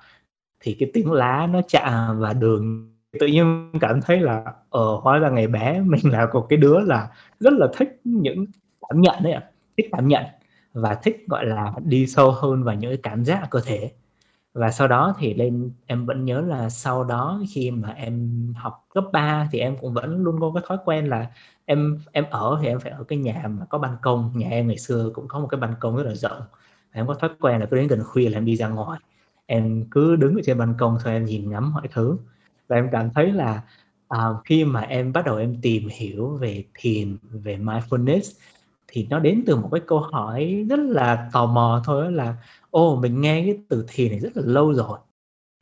[0.61, 5.19] thì cái tiếng lá nó chạm và đường tự nhiên cảm thấy là ờ hóa
[5.19, 8.47] ra ngày bé mình là một cái đứa là rất là thích những
[8.89, 9.43] cảm nhận đấy ạ
[9.77, 10.25] thích cảm nhận
[10.73, 13.93] và thích gọi là đi sâu hơn vào những cái cảm giác ở cơ thể
[14.57, 18.87] và sau đó thì lên em vẫn nhớ là sau đó khi mà em học
[18.95, 21.31] cấp 3 thì em cũng vẫn luôn có cái thói quen là
[21.65, 24.33] em em ở thì em phải ở cái nhà mà có ban công.
[24.37, 26.43] Nhà em ngày xưa cũng có một cái ban công rất là rộng.
[26.93, 29.01] Em có thói quen là cứ đến gần khuya là em đi ra ngoài.
[29.47, 32.19] Em cứ đứng ở trên ban công thôi em nhìn ngắm mọi thứ.
[32.69, 33.63] Và em cảm thấy là
[34.09, 38.39] à, khi mà em bắt đầu em tìm hiểu về thiền về mindfulness
[38.89, 42.37] thì nó đến từ một cái câu hỏi rất là tò mò thôi là,
[42.71, 44.99] ô, mình nghe cái từ thiền này rất là lâu rồi,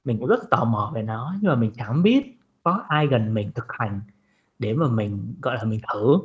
[0.04, 3.06] mình cũng rất là tò mò về nó, nhưng mà mình chẳng biết có ai
[3.06, 4.00] gần mình thực hành
[4.58, 6.18] để mà mình, gọi là, mình thử.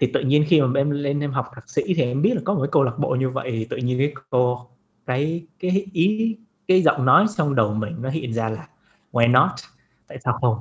[0.00, 2.42] Thì tự nhiên khi mà em lên em học thạc sĩ thì em biết là
[2.44, 4.68] có một cái câu lạc bộ như vậy, thì tự nhiên cái cô,
[5.06, 6.36] cái cái ý,
[6.68, 8.68] cái giọng nói trong đầu mình nó hiện ra là,
[9.12, 9.50] why not?
[10.08, 10.58] Tại sao không?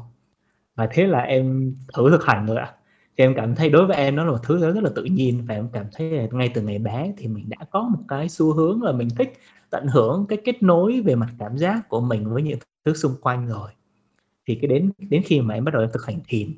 [0.75, 2.73] Và thế là em thử thực hành rồi ạ
[3.17, 5.45] thì em cảm thấy đối với em nó là một thứ rất là tự nhiên
[5.47, 8.29] và em cảm thấy là ngay từ ngày bé thì mình đã có một cái
[8.29, 9.33] xu hướng là mình thích
[9.69, 13.15] tận hưởng cái kết nối về mặt cảm giác của mình với những thứ xung
[13.21, 13.71] quanh rồi.
[14.47, 16.53] Thì cái đến đến khi mà em bắt đầu em thực hành thiền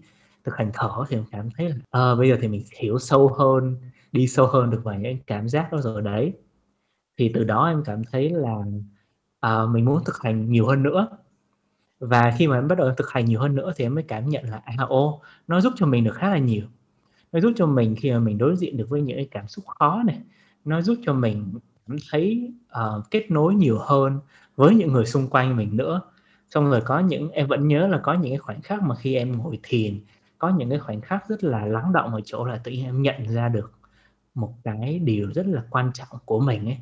[0.46, 3.28] thực hành thở thì em cảm thấy là à, bây giờ thì mình hiểu sâu
[3.28, 3.76] hơn
[4.12, 6.34] đi sâu hơn được vào những cảm giác đó rồi đấy.
[7.18, 8.56] Thì từ đó em cảm thấy là
[9.39, 11.08] à, mình muốn thực hành nhiều hơn nữa
[12.08, 14.30] và khi mà em bắt đầu thực hành nhiều hơn nữa thì em mới cảm
[14.30, 16.66] nhận là à ô nó giúp cho mình được khá là nhiều.
[17.32, 19.66] Nó giúp cho mình khi mà mình đối diện được với những cái cảm xúc
[19.68, 20.20] khó này
[20.66, 21.54] nó giúp cho mình
[21.88, 24.20] cảm thấy uh, kết nối nhiều hơn
[24.56, 26.02] với những người xung quanh mình nữa.
[26.50, 29.16] Xong rồi có những em vẫn nhớ là có những cái khoảnh khắc mà khi
[29.16, 30.00] em ngồi thiền
[30.38, 33.02] có những cái khoảnh khắc rất là lắng động ở chỗ là tự nhiên em
[33.02, 33.72] nhận ra được
[34.36, 36.78] một cái điều rất là quan trọng của mình ấy.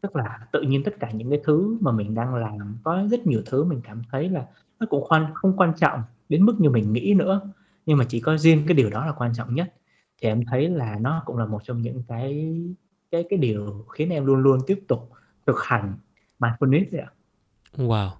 [0.00, 3.26] Tức là tự nhiên tất cả những cái thứ mà mình đang làm có rất
[3.26, 4.46] nhiều thứ mình cảm thấy là
[4.84, 7.40] nó cũng khoan, không quan trọng đến mức như mình nghĩ nữa,
[7.86, 9.74] nhưng mà chỉ có riêng cái điều đó là quan trọng nhất
[10.22, 12.54] thì em thấy là nó cũng là một trong những cái
[13.10, 15.10] cái cái điều khiến em luôn luôn tiếp tục
[15.46, 15.94] thực hành
[16.38, 17.10] mindfulness vậy ạ.
[17.76, 18.10] Wow.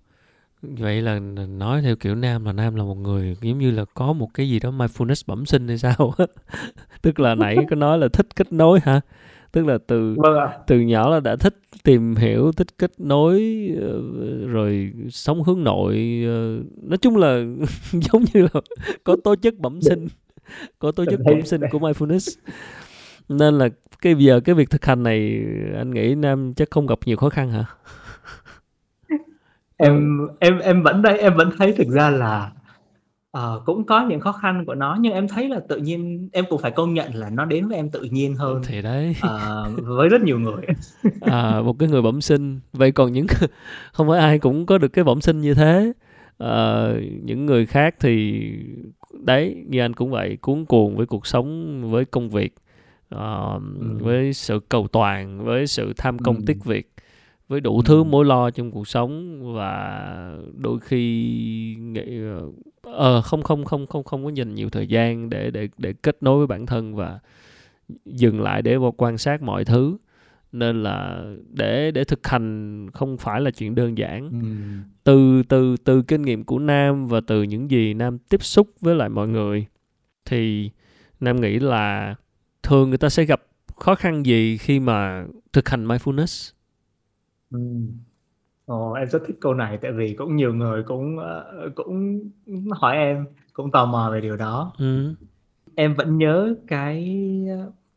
[0.63, 4.13] Vậy là nói theo kiểu Nam là Nam là một người giống như là có
[4.13, 6.15] một cái gì đó mindfulness bẩm sinh hay sao
[7.03, 9.01] Tức là nãy có nói là thích kết nối hả?
[9.55, 10.59] Tức là từ vâng ạ.
[10.67, 14.01] từ nhỏ là đã thích tìm hiểu, thích kết nối ờ,
[14.47, 17.45] rồi sống hướng nội ờ, nói chung là
[17.93, 18.61] giống như là
[19.05, 20.07] có tố chất bẩm sinh,
[20.79, 22.39] có tố chất bẩm sinh của mindfulness.
[23.29, 23.69] Nên là
[24.03, 25.45] cái giờ cái việc thực hành này
[25.77, 27.65] anh nghĩ Nam chắc không gặp nhiều khó khăn hả?
[29.77, 32.51] em em em vẫn đây em vẫn thấy thực ra là
[33.39, 36.45] uh, cũng có những khó khăn của nó nhưng em thấy là tự nhiên em
[36.51, 38.63] cũng phải công nhận là nó đến với em tự nhiên hơn.
[38.67, 39.17] thì đấy.
[39.27, 40.63] Uh, với rất nhiều người.
[41.21, 42.61] À, một cái người bẩm sinh.
[42.73, 43.27] Vậy còn những
[43.93, 45.93] không phải ai cũng có được cái bẩm sinh như thế.
[46.39, 46.89] À,
[47.23, 48.43] những người khác thì
[49.13, 52.55] đấy như anh cũng vậy cuốn cuồng với cuộc sống với công việc
[53.15, 53.21] uh,
[53.81, 53.99] ừ.
[54.01, 56.43] với sự cầu toàn với sự tham công ừ.
[56.47, 56.91] tiếc việc
[57.49, 60.09] với đủ thứ mối lo trong cuộc sống và
[60.57, 61.05] đôi khi
[61.81, 62.21] nghĩ
[62.85, 65.93] ờ uh, không không không không không có dành nhiều thời gian để để để
[65.93, 67.19] kết nối với bản thân và
[68.05, 69.97] dừng lại để quan sát mọi thứ
[70.53, 74.49] nên là để để thực hành không phải là chuyện đơn giản ừ.
[75.05, 78.95] từ từ từ kinh nghiệm của nam và từ những gì nam tiếp xúc với
[78.95, 79.67] lại mọi người
[80.25, 80.71] thì
[81.21, 82.15] nam nghĩ là
[82.63, 83.43] thường người ta sẽ gặp
[83.77, 86.53] khó khăn gì khi mà thực hành mindfulness
[87.51, 87.89] Ừm.
[88.67, 92.21] Ồ, em rất thích câu này tại vì cũng nhiều người cũng, ờ, cũng
[92.71, 94.73] hỏi em, cũng tò mò về điều đó.
[94.79, 95.15] Ừm.
[95.77, 97.19] Em vẫn nhớ cái,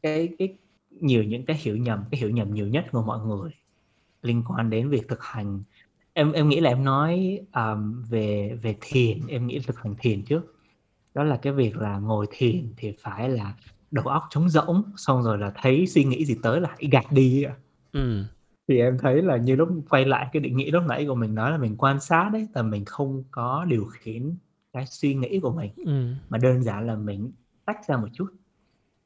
[0.03, 0.57] cái cái
[0.91, 3.51] nhiều những cái hiểu nhầm, cái hiểu nhầm nhiều nhất của mọi người
[4.23, 5.63] liên quan đến việc thực hành.
[6.13, 10.23] Em em nghĩ là em nói, ờm, về về thiền, em nghĩ thực hành thiền
[10.25, 10.55] trước.
[11.15, 13.55] Đó là cái việc là ngồi thiền thì phải là
[13.91, 17.11] đầu óc trống rỗng, xong rồi là thấy suy nghĩ gì tới là hãy gạt
[17.11, 17.55] đi ạ.
[18.67, 21.35] Thì em thấy là như lúc quay lại cái định nghĩa lúc nãy của mình
[21.35, 24.35] nói là mình quan sát đấy là mình không có điều khiển
[24.73, 26.13] cái suy nghĩ của mình ừ.
[26.29, 27.31] mà đơn giản là mình
[27.65, 28.27] tách ra một chút.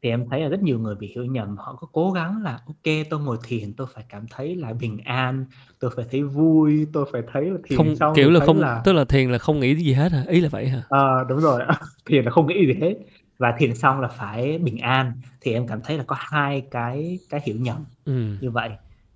[0.03, 2.59] Thì em thấy là rất nhiều người bị hiểu nhầm họ có cố gắng là
[2.65, 5.45] ok tôi ngồi thiền tôi phải cảm thấy là bình an
[5.79, 8.81] tôi phải thấy vui tôi phải thấy là thiền không xong kiểu là không là...
[8.85, 10.23] tức là thiền là không nghĩ gì hết hả?
[10.27, 10.83] Ý là vậy hả?
[10.89, 11.61] À, đúng rồi.
[12.05, 12.95] Thiền là không nghĩ gì hết.
[13.37, 15.13] Và thiền xong là phải bình an.
[15.41, 18.35] Thì em cảm thấy là có hai cái cái hiểu nhầm ừ.
[18.41, 18.69] như vậy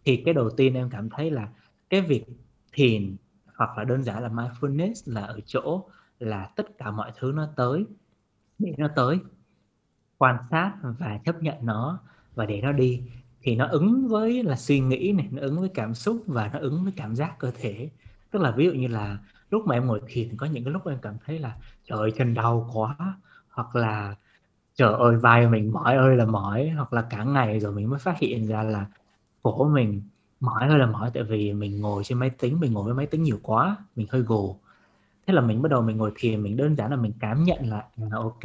[0.06, 1.48] thì cái đầu tiên em cảm thấy là
[1.90, 2.26] cái việc
[2.74, 3.16] thiền
[3.56, 5.86] hoặc là đơn giản là mindfulness là ở chỗ
[6.20, 7.86] là tất cả mọi thứ nó tới,
[8.60, 9.20] để nó tới,
[10.18, 12.00] quan sát và chấp nhận nó
[12.36, 13.04] và để nó đi.
[13.42, 16.60] Thì nó ứng với là suy nghĩ này, nó ứng với cảm xúc và nó
[16.60, 17.90] ứng với cảm giác cơ thể.
[18.32, 19.18] Tức là ví dụ như là
[19.50, 22.12] lúc mà em ngồi thiền, có những cái lúc em cảm thấy là trời ơi,
[22.18, 22.96] chân đau quá,
[23.50, 24.16] hoặc là
[24.76, 28.00] trời ơi, vai mình mỏi ơi là mỏi, hoặc là cả ngày rồi mình mới
[28.00, 28.86] phát hiện ra là
[29.46, 30.02] cổ mình
[30.40, 33.06] mỏi ơi là mỏi tại vì mình ngồi trên máy tính mình ngồi với máy
[33.06, 34.56] tính nhiều quá mình hơi gù.
[35.28, 37.70] Thế là mình bắt đầu mình ngồi thiền mình đơn giản là mình cảm nhận
[37.70, 38.44] là à, ok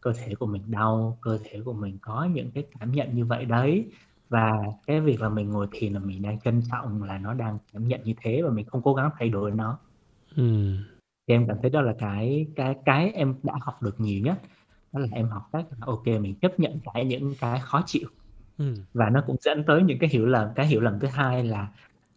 [0.00, 3.24] cơ thể của mình đau cơ thể của mình có những cái cảm nhận như
[3.24, 3.90] vậy đấy.
[4.28, 4.52] Và
[4.86, 7.88] cái việc là mình ngồi thiền là mình đang trân trọng là nó đang cảm
[7.88, 9.78] nhận như thế và mình không cố gắng thay đổi nó.
[10.36, 10.74] Ừ.
[11.28, 14.40] thì em cảm thấy đó là cái cái cái em đã học được nhiều nhất.
[14.92, 18.08] Đó là em học cách là ok mình chấp nhận cả những cái khó chịu
[18.60, 18.74] Ừ.
[18.94, 20.48] và nó cũng dẫn tới những cái hiểu lầm.
[20.54, 21.66] Cái hiểu lầm thứ hai là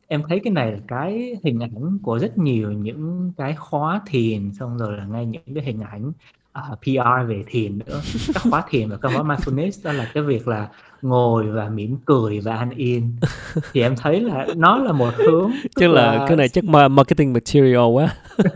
[0.07, 4.51] em thấy cái này là cái hình ảnh của rất nhiều những cái khóa thiền
[4.59, 6.13] xong rồi là ngay những cái hình ảnh uh,
[6.51, 8.01] à, PR về thiền nữa.
[8.33, 10.67] Các khóa thiền và các khóa mindfulness đó là cái việc là
[11.01, 13.11] ngồi và mỉm cười và an yên.
[13.73, 17.33] Thì em thấy là nó là một hướng chắc là, là cái này chắc marketing
[17.33, 18.13] material quá.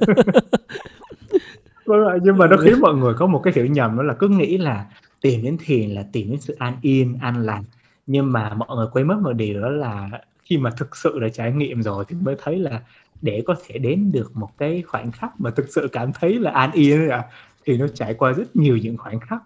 [1.85, 4.27] Vâng nhưng mà nó khiến mọi người có một cái hiểu nhầm đó là cứ
[4.27, 4.85] nghĩ là
[5.21, 7.63] tìm đến thiền là tìm đến sự an yên an lành
[8.07, 10.09] nhưng mà mọi người quên mất một điều đó là
[10.43, 12.81] khi mà thực sự là trải nghiệm rồi thì mới thấy là
[13.21, 16.51] để có thể đến được một cái khoảnh khắc mà thực sự cảm thấy là
[16.51, 17.25] an yên à,
[17.65, 19.43] thì nó trải qua rất nhiều những khoảnh khắc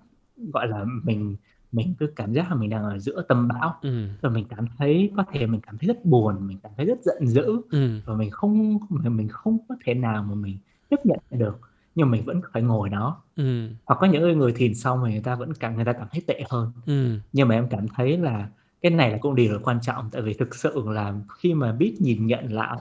[0.54, 1.36] gọi là mình
[1.71, 4.08] mình cứ cảm giác là mình đang ở giữa tâm bão ừ.
[4.21, 7.02] rồi mình cảm thấy có thể mình cảm thấy rất buồn mình cảm thấy rất
[7.04, 8.00] giận dữ ừ.
[8.06, 10.58] và mình không mình không có thể nào mà mình
[10.89, 11.71] chấp nhận được
[12.02, 13.22] nhưng mình vẫn phải ngồi đó.
[13.36, 13.68] Ừ.
[13.86, 16.22] hoặc có những người thiền xong thì người ta vẫn cảm người ta cảm thấy
[16.28, 16.72] tệ hơn.
[16.86, 17.18] Ừ.
[17.34, 18.50] nhưng mà em cảm thấy là
[18.82, 21.72] cái này là cũng điều là quan trọng tại vì thực sự là khi mà
[21.72, 22.78] biết nhìn nhận lại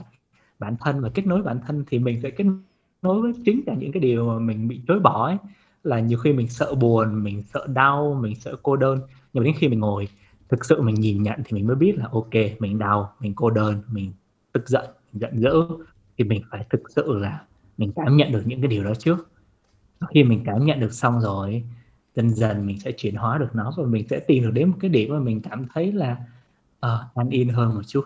[0.59, 2.45] bản thân và kết nối bản thân thì mình sẽ kết
[3.01, 5.37] nối với chính cả những cái điều mà mình bị chối bỏ ấy.
[5.83, 8.99] Là nhiều khi mình sợ buồn mình sợ đau mình sợ cô đơn.
[9.33, 10.07] Nhưng mà đến khi mình ngồi
[10.49, 13.49] thực sự mình nhìn nhận thì mình mới biết là ok mình đau mình cô
[13.49, 14.13] đơn mình
[14.51, 15.63] tức giận mình giận dữ.
[16.17, 17.41] Thì mình phải thực sự là
[17.81, 19.29] mình cảm nhận được những cái điều đó trước.
[20.09, 21.63] Khi mình cảm nhận được xong rồi
[22.15, 24.77] dần dần mình sẽ chuyển hóa được nó và mình sẽ tìm được đến một
[24.79, 26.17] cái điểm mà mình cảm thấy là
[26.85, 28.03] uh, an yên hơn một chút.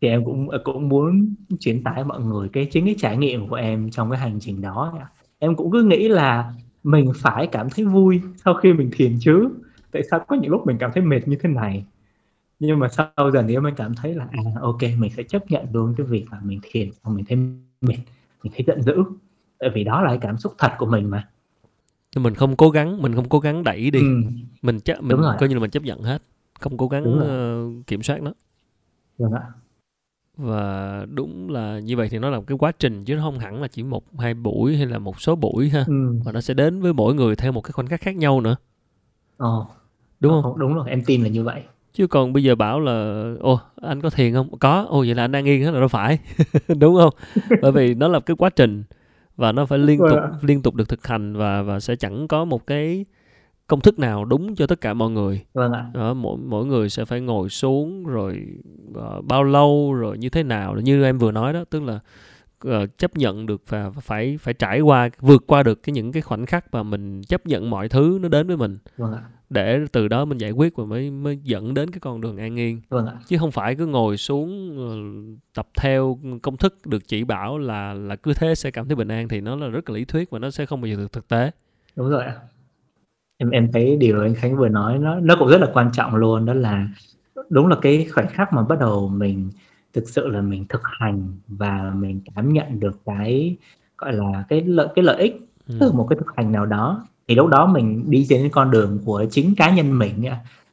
[0.00, 3.56] Thì em cũng cũng muốn truyền tải mọi người cái chính cái trải nghiệm của
[3.56, 4.98] em trong cái hành trình đó
[5.38, 6.54] em cũng cứ nghĩ là
[6.84, 9.50] mình phải cảm thấy vui sau khi mình thiền chứ.
[9.90, 11.86] Tại sao có những lúc mình cảm thấy mệt như thế này?
[12.58, 15.66] Nhưng mà sau dần thì mình cảm thấy là à ok mình sẽ chấp nhận
[15.72, 17.38] luôn cái việc là mình thiền và mình thấy
[17.80, 17.96] mệt
[18.42, 18.94] mình thấy giận dữ
[19.58, 21.28] tại vì đó là cái cảm xúc thật của mình mà.
[22.16, 24.00] Mình không cố gắng mình không cố gắng đẩy đi.
[24.00, 24.22] Ừ.
[24.62, 26.22] mình chấp mình coi như là mình chấp nhận hết.
[26.60, 28.32] Không cố gắng uh, kiểm soát nó.
[29.18, 29.42] Đúng ạ.
[30.36, 33.38] Và đúng là như vậy thì nó là một cái quá trình chứ nó không
[33.38, 35.84] hẳn là chỉ một hai buổi hay là một số buổi ha.
[35.88, 36.20] Ừ.
[36.24, 38.56] và nó sẽ đến với mỗi người theo một cái khoảnh khắc khác nhau nữa.
[39.36, 39.66] Ồ,
[40.20, 43.24] đúng không đúng rồi em tin là như vậy chứ còn bây giờ bảo là
[43.40, 44.58] ô anh có thiền không?
[44.58, 44.86] Có.
[44.88, 46.18] Ô vậy là anh đang yên hết là nó phải.
[46.78, 47.14] Đúng không?
[47.62, 48.84] Bởi vì nó là cái quá trình
[49.36, 52.44] và nó phải liên tục liên tục được thực hành và và sẽ chẳng có
[52.44, 53.04] một cái
[53.66, 55.44] công thức nào đúng cho tất cả mọi người.
[55.54, 55.86] Vâng ạ.
[55.94, 58.46] Đó, mỗi mỗi người sẽ phải ngồi xuống rồi
[58.90, 60.74] uh, bao lâu rồi như thế nào.
[60.74, 62.00] Như em vừa nói đó tức là
[62.66, 66.22] uh, chấp nhận được và phải phải trải qua vượt qua được cái những cái
[66.22, 68.78] khoảnh khắc mà mình chấp nhận mọi thứ nó đến với mình.
[68.96, 72.20] Vâng ạ để từ đó mình giải quyết và mới mới dẫn đến cái con
[72.20, 73.12] đường an yên vâng ạ.
[73.26, 74.96] chứ không phải cứ ngồi xuống ờ,
[75.54, 79.08] tập theo công thức được chỉ bảo là là cứ thế sẽ cảm thấy bình
[79.08, 81.12] an thì nó là rất là lý thuyết và nó sẽ không bao giờ được
[81.12, 81.50] thực tế
[81.96, 82.34] đúng rồi ạ
[83.36, 86.14] em em thấy điều anh Khánh vừa nói nó nó cũng rất là quan trọng
[86.14, 86.88] luôn đó là
[87.48, 89.50] đúng là cái khoảnh khắc mà bắt đầu mình
[89.92, 93.56] thực sự là mình thực hành và mình cảm nhận được cái
[93.98, 95.74] gọi là cái lợi cái lợi ích ừ.
[95.80, 98.98] từ một cái thực hành nào đó thì lúc đó mình đi trên con đường
[99.04, 100.24] của chính cá nhân mình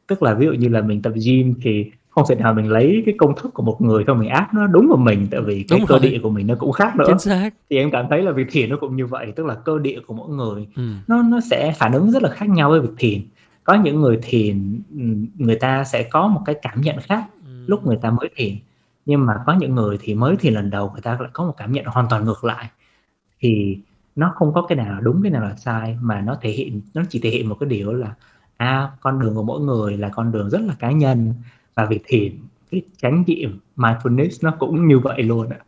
[0.06, 3.02] tức là ví dụ như là mình tập gym thì không thể nào mình lấy
[3.06, 5.64] cái công thức của một người thôi mình áp nó đúng vào mình tại vì
[5.68, 6.10] cái đúng cơ rồi.
[6.10, 7.50] địa của mình nó cũng khác nữa Chính xác.
[7.70, 10.00] thì em cảm thấy là việc thiền nó cũng như vậy tức là cơ địa
[10.06, 10.82] của mỗi người ừ.
[11.08, 13.20] nó nó sẽ phản ứng rất là khác nhau với việc thiền
[13.64, 14.80] có những người thiền
[15.38, 17.64] người ta sẽ có một cái cảm nhận khác ừ.
[17.66, 18.54] lúc người ta mới thiền
[19.06, 21.54] nhưng mà có những người thì mới thiền lần đầu người ta lại có một
[21.56, 22.66] cảm nhận hoàn toàn ngược lại
[23.40, 23.78] thì
[24.16, 26.80] nó không có cái nào là đúng cái nào là sai mà nó thể hiện
[26.94, 28.14] nó chỉ thể hiện một cái điều là
[28.56, 31.34] a à, con đường của mỗi người là con đường rất là cá nhân.
[31.74, 32.32] Và việc thiền
[32.70, 35.58] cái chánh niệm mindfulness nó cũng như vậy luôn ạ.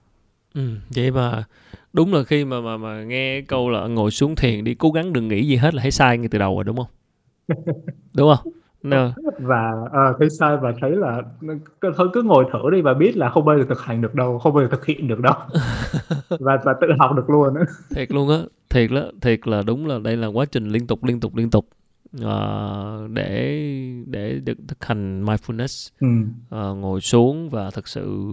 [0.54, 1.44] Ừ, vậy mà
[1.92, 5.12] đúng là khi mà mà mà nghe câu là ngồi xuống thiền đi cố gắng
[5.12, 6.86] đừng nghĩ gì hết là thấy sai ngay từ đầu rồi đúng không?
[8.14, 9.12] Đúng không no.
[9.38, 11.22] và à, thấy sai và thấy là
[11.96, 14.38] thôi cứ ngồi thử đi và biết là không bao giờ thực hành được đâu
[14.38, 15.34] không bao giờ thực hiện được đâu
[16.40, 17.62] và và tự học được luôn á
[17.94, 18.38] thiệt luôn á
[18.70, 21.50] thiệt đó thiệt là đúng là đây là quá trình liên tục liên tục liên
[21.50, 21.66] tục
[22.16, 23.62] uh, để
[24.06, 26.08] để được thực hành mindfulness ừ.
[26.70, 28.26] uh, ngồi xuống và thực sự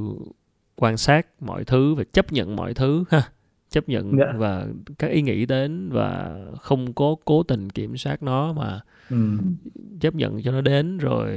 [0.76, 3.22] quan sát mọi thứ và chấp nhận mọi thứ ha
[3.70, 4.34] chấp nhận Dạ.
[4.38, 4.68] và
[5.00, 8.80] các ý nghĩ đến và không có cố tình kiểm soát nó mà
[9.10, 9.56] Ừm.
[10.00, 11.30] chấp nhận cho nó đến rồi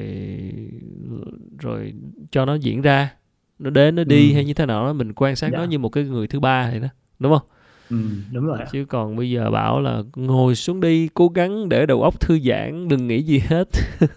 [1.58, 1.92] rồi
[2.30, 3.10] cho nó diễn ra
[3.58, 4.34] nó đến nó đi Ừm.
[4.34, 5.64] hay như thế nào đó mình quan sát nó Dạ.
[5.66, 7.48] như một cái người thứ ba vậy đó đúng không
[7.90, 11.86] Ừm, đúng rồi chứ còn bây giờ bảo là ngồi xuống đi cố gắng để
[11.86, 13.68] đầu óc thư giãn đừng nghĩ gì hết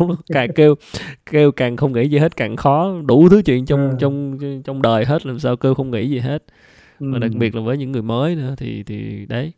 [0.00, 0.74] đúng là càng kêu
[1.30, 3.96] kêu càng không nghĩ gì hết càng khó đủ thứ chuyện trong Ừ.
[4.00, 6.44] trong trong đời hết làm sao kêu không nghĩ gì hết
[6.98, 7.38] và đặc Ừm.
[7.38, 9.52] biệt là với những người mới nữa thì thì đấy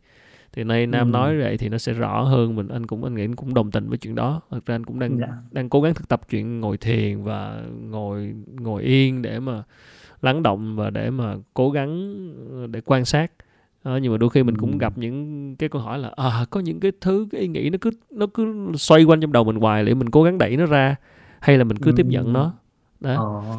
[0.53, 1.11] thì nay nam Ừm.
[1.11, 3.71] nói vậy thì nó sẽ rõ hơn mình anh cũng anh nghĩ anh cũng đồng
[3.71, 5.27] tình với chuyện đó thật ra anh cũng đang Dạ.
[5.51, 9.63] đang cố gắng thực tập chuyện ngồi thiền và ngồi ngồi yên để mà
[10.21, 12.13] lắng động và để mà cố gắng
[12.51, 13.31] ờ, để quan sát
[13.83, 16.59] Ờ, nhưng mà đôi khi mình cũng gặp những cái câu hỏi là à có
[16.59, 19.55] những cái thứ cái ý nghĩ nó cứ nó cứ xoay quanh trong đầu mình
[19.55, 20.95] hoài để mình cố gắng đẩy nó ra
[21.39, 22.53] hay là mình cứ tiếp nhận nó
[22.99, 23.57] đó Ờ.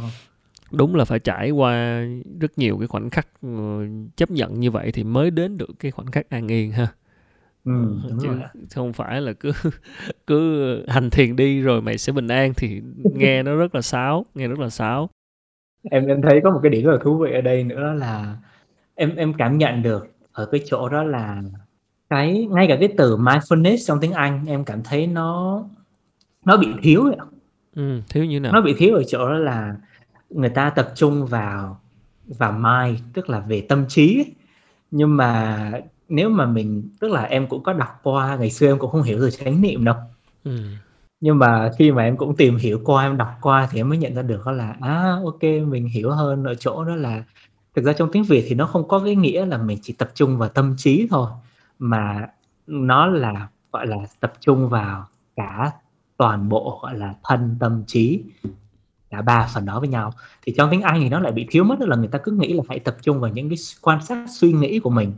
[0.77, 2.05] đúng là phải trải qua
[2.41, 5.91] rất nhiều cái khoảnh khắc ờ, chấp nhận như vậy thì mới đến được cái
[5.91, 6.87] khoảnh khắc an yên ha.
[7.65, 8.37] Ừm, Ờ, chứ rồi.
[8.75, 9.53] không phải là cứ
[10.27, 12.81] cứ hành thiền đi rồi mày sẽ bình an thì
[13.15, 15.11] nghe nó rất là sáo nghe rất là sáo.
[15.91, 18.37] Em em thấy có một cái điểm rất là thú vị ở đây nữa là
[18.95, 21.43] em em cảm nhận được ở cái chỗ đó là
[22.11, 25.63] cái ngay cả cái từ mindfulness trong tiếng Anh em cảm thấy nó
[26.45, 27.13] nó bị thiếu
[27.77, 28.53] ừ, thiếu như nào?
[28.53, 29.77] Nó bị thiếu ở chỗ đó là
[30.35, 31.81] người ta tập trung vào
[32.27, 34.35] vào mind tức là về tâm trí ấy.
[34.91, 35.71] nhưng mà
[36.09, 39.03] nếu mà mình tức là em cũng có đọc qua ngày xưa em cũng không
[39.03, 39.97] hiểu từ chánh niệm đâu
[40.45, 40.59] ừ.
[41.21, 43.99] nhưng mà khi mà em cũng tìm hiểu qua em đọc qua thì em mới
[43.99, 47.25] nhận ra được đó là à ok mình hiểu hơn ở chỗ đó là
[47.75, 50.11] thực ra trong tiếng Việt thì nó không có cái nghĩa là mình chỉ tập
[50.15, 51.31] trung vào tâm trí thôi
[51.79, 52.29] mà
[52.67, 55.71] nó là gọi là tập trung vào cả
[56.17, 58.23] toàn bộ gọi là thân tâm trí
[59.17, 60.13] cả ba phần đó với nhau.
[60.43, 62.33] Thì trong tiếng Anh thì nó lại bị thiếu mất đó là người ta cứ
[62.33, 65.13] nghĩ là hãy tập trung vào những cái quan sát suy nghĩ của mình.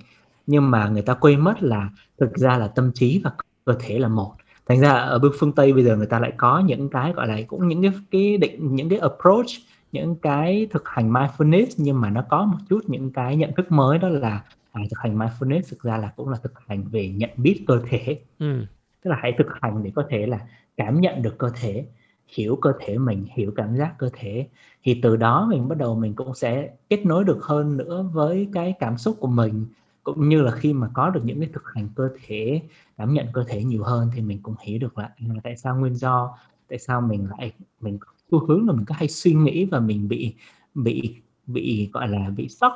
[0.46, 3.30] Nhưng mà người ta quên mất là thực ra là tâm trí và
[3.64, 4.34] cơ thể là một.
[4.66, 7.28] Thành ra ở bên phương Tây bây giờ người ta lại có những cái gọi
[7.28, 9.46] là cũng những cái cái định những cái approach
[9.92, 13.72] những cái thực hành mindfulness nhưng mà nó có một chút những cái nhận thức
[13.72, 17.08] mới đó là à, thực hành mindfulness thực ra là cũng là thực hành về
[17.08, 18.18] nhận biết cơ thể.
[18.38, 18.66] Ừ.
[19.04, 20.40] tức là hãy thực hành để có thể là
[20.76, 21.86] cảm nhận được cơ thể
[22.28, 24.48] hiểu cơ thể mình, hiểu cảm giác cơ thể,
[24.82, 28.48] thì từ đó mình bắt đầu mình cũng sẽ kết nối được hơn nữa với
[28.52, 29.66] cái cảm xúc của mình.
[30.02, 32.62] Cũng như là khi mà có được những cái thực hành cơ thể,
[32.96, 35.76] cảm nhận cơ thể nhiều hơn thì mình cũng hiểu được là à, tại sao
[35.76, 37.98] nguyên do, tại sao mình lại, mình
[38.30, 40.34] xu hướng là mình có hay suy nghĩ và mình bị
[40.74, 42.72] bị bị, gọi là, bị sốc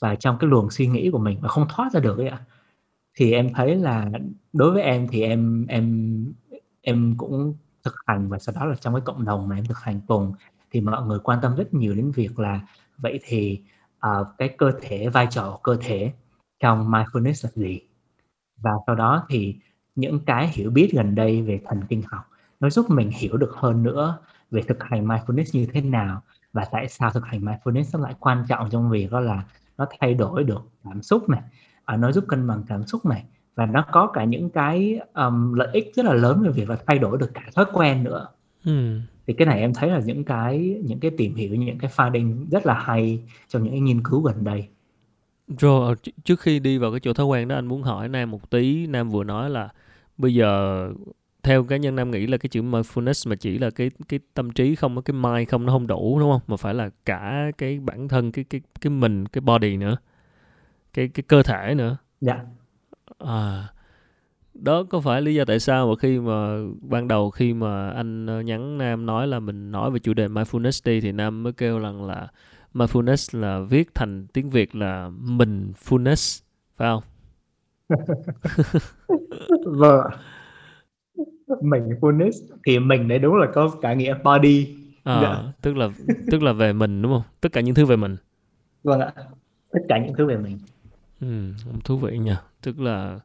[0.00, 2.44] và trong cái luồng suy nghĩ của mình và không thoát ra được ấy ạ.
[3.14, 4.10] Thì em thấy là
[4.52, 6.24] đối với em thì em em
[6.82, 9.78] em cũng thực hành và sau đó là trong cái cộng đồng mà em thực
[9.78, 10.32] hành cùng
[10.70, 12.60] thì mọi người quan tâm rất nhiều đến việc là
[12.98, 13.62] vậy thì
[14.06, 16.12] uh, cái cơ thể vai trò của cơ thể
[16.60, 17.80] trong mindfulness là gì?
[18.56, 19.56] Và sau đó thì
[19.96, 23.52] những cái hiểu biết gần đây về thần kinh học nó giúp mình hiểu được
[23.54, 24.18] hơn nữa
[24.50, 28.14] về thực hành mindfulness như thế nào và tại sao thực hành mindfulness nó lại
[28.20, 29.42] quan trọng trong việc đó là
[29.78, 31.42] nó thay đổi được cảm xúc này
[31.84, 35.52] à, nó giúp cân bằng cảm xúc này và nó có cả những cái um,
[35.52, 38.26] lợi ích rất là lớn về việc là thay đổi được cả thói quen nữa.
[38.64, 39.00] Ừ.
[39.26, 42.46] thì cái này em thấy là những cái những cái tìm hiểu những cái finding
[42.50, 44.68] rất là hay trong những cái nghiên cứu gần đây.
[45.58, 48.30] Rồi ờ, trước khi đi vào cái chỗ thói quen đó anh muốn hỏi Nam
[48.30, 48.86] một tí.
[48.86, 49.68] Nam vừa nói là
[50.18, 50.92] bây giờ
[51.42, 54.52] theo cá nhân Nam nghĩ là cái chữ mindfulness mà chỉ là cái cái tâm
[54.52, 56.40] trí không cái mind không nó không đủ đúng không?
[56.46, 59.96] Mà phải là cả cái bản thân cái cái cái mình cái body nữa.
[60.94, 61.96] Cái cái cơ thể nữa.
[62.20, 62.44] Dạ
[63.18, 63.68] à
[64.54, 68.26] đó có phải lý do tại sao mà khi mà ban đầu khi mà anh
[68.26, 71.52] ờ, nhắn Nam nói là mình nói về chủ đề mindfulness đi thì Nam mới
[71.52, 72.28] kêu rằng là
[72.74, 76.42] mindfulness là viết thành tiếng Việt là mình fullness
[76.76, 77.02] phải không?
[79.64, 80.10] vâng
[81.62, 82.32] mình fullness
[82.66, 85.52] thì mình đấy đúng là có cả nghĩa body À, Dạ.
[85.62, 85.88] tức là
[86.30, 87.22] tức là về mình đúng không?
[87.40, 88.16] Tất cả những thứ về mình.
[88.82, 89.12] vâng ạ
[89.72, 90.58] tất cả những thứ về mình
[91.20, 91.26] Ừ,
[91.84, 92.42] thú vị nha.
[92.62, 93.20] Tức là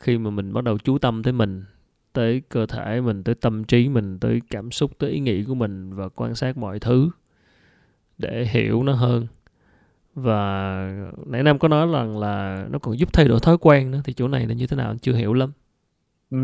[0.00, 1.64] khi mà mình bắt đầu chú tâm tới mình,
[2.12, 5.54] tới cơ thể mình, tới tâm trí mình, tới cảm xúc, tới ý nghĩ của
[5.54, 7.10] mình và quan sát mọi thứ
[8.18, 9.26] để hiểu nó hơn.
[10.14, 10.36] Và
[11.26, 14.12] nãy Nam có nói rằng là nó còn giúp thay đổi thói quen nữa thì
[14.12, 15.52] chỗ này là như thế nào anh chưa hiểu lắm.
[16.30, 16.38] ừ.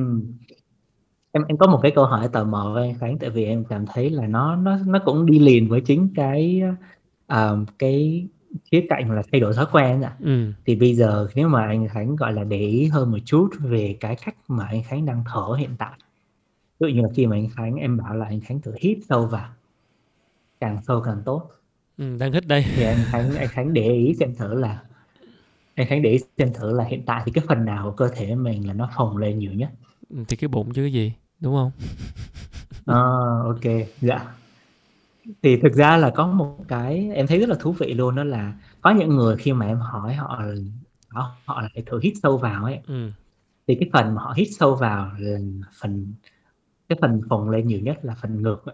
[1.32, 3.64] em em có một cái câu hỏi tò mò với anh Khánh tại vì em
[3.64, 6.62] cảm thấy là nó nó nó cũng đi liền với chính cái
[7.32, 8.28] uh, cái
[8.70, 10.52] khía cạnh là thay đổi thói quen ạ Ừ.
[10.66, 13.96] thì bây giờ nếu mà anh Khánh gọi là để ý hơn một chút về
[14.00, 15.98] cái cách mà anh Khánh đang thở hiện tại.
[16.80, 18.98] Ví dụ như là khi mà anh Khánh em bảo là anh Khánh thử hít
[19.08, 19.48] sâu vào
[20.60, 21.50] càng sâu càng tốt.
[21.98, 22.64] Ừ đang hít đây.
[22.76, 24.82] thì anh Khánh anh Khánh để ý xem thử là
[25.74, 28.08] anh Khánh để ý xem thử là hiện tại thì cái phần nào của cơ
[28.08, 29.70] thể mình là nó phồng lên nhiều nhất.
[30.10, 31.70] Ừ, thì cái bụng chứ cái gì đúng không?
[32.86, 33.00] À,
[33.44, 34.26] ok dạ
[35.42, 38.24] thì thực ra là có một cái em thấy rất là thú vị luôn đó
[38.24, 40.42] là có những người khi mà em hỏi họ
[41.08, 42.80] họ, họ phải thử hít sâu vào ấy.
[42.86, 43.10] Ừ.
[43.66, 45.38] thì cái phần mà họ hít sâu vào là
[45.80, 46.12] phần
[46.88, 48.64] cái phần phồng lên nhiều nhất là phần ngực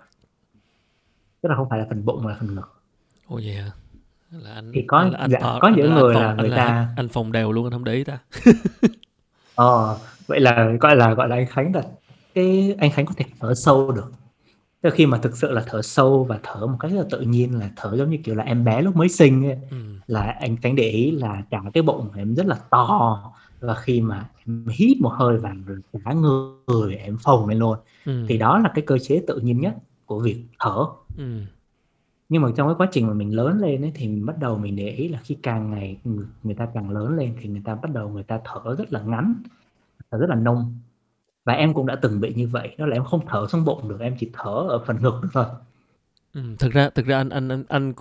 [1.40, 2.82] tức là không phải là phần bụng mà là phần ngực.
[3.26, 3.70] Ồ vậy hả?
[4.30, 6.50] Là anh thì có là anh dạ, có anh những người anh là phòng, người
[6.50, 8.18] anh là ta anh phòng đều luôn anh không để ý ta.
[9.54, 11.82] Ờ vậy là gọi là gọi là anh Khánh là
[12.34, 14.12] cái anh Khánh có thể thở sâu được
[14.86, 17.20] Là khi mà thực sự là thở sâu và thở một cách rất là tự
[17.20, 19.76] nhiên là thở giống như kiểu là em bé lúc mới sinh ấy, ừ.
[20.06, 23.74] là anh Khánh để ý là cả cái bụng của em rất là to và
[23.74, 28.24] khi mà em hít một hơi vào rồi cả người em phồng lên luôn Ừ.
[28.28, 29.74] thì đó là cái cơ chế tự nhiên nhất
[30.06, 30.86] của việc thở
[31.18, 31.24] Ừ.
[32.28, 34.58] nhưng mà trong cái quá trình mà mình lớn lên ấy, thì mình bắt đầu
[34.58, 37.62] mình để ý là khi càng ngày người, người ta càng lớn lên thì người
[37.64, 39.34] ta bắt đầu người ta thở rất là ngắn
[40.10, 40.78] thở rất là nông
[41.46, 43.90] và em cũng đã từng bị như vậy đó là em không thở xuống bụng
[43.90, 45.46] được em chỉ thở ở phần ngực được thôi
[46.34, 46.40] Ừ.
[46.58, 47.92] thực ra thực ra anh anh anh anh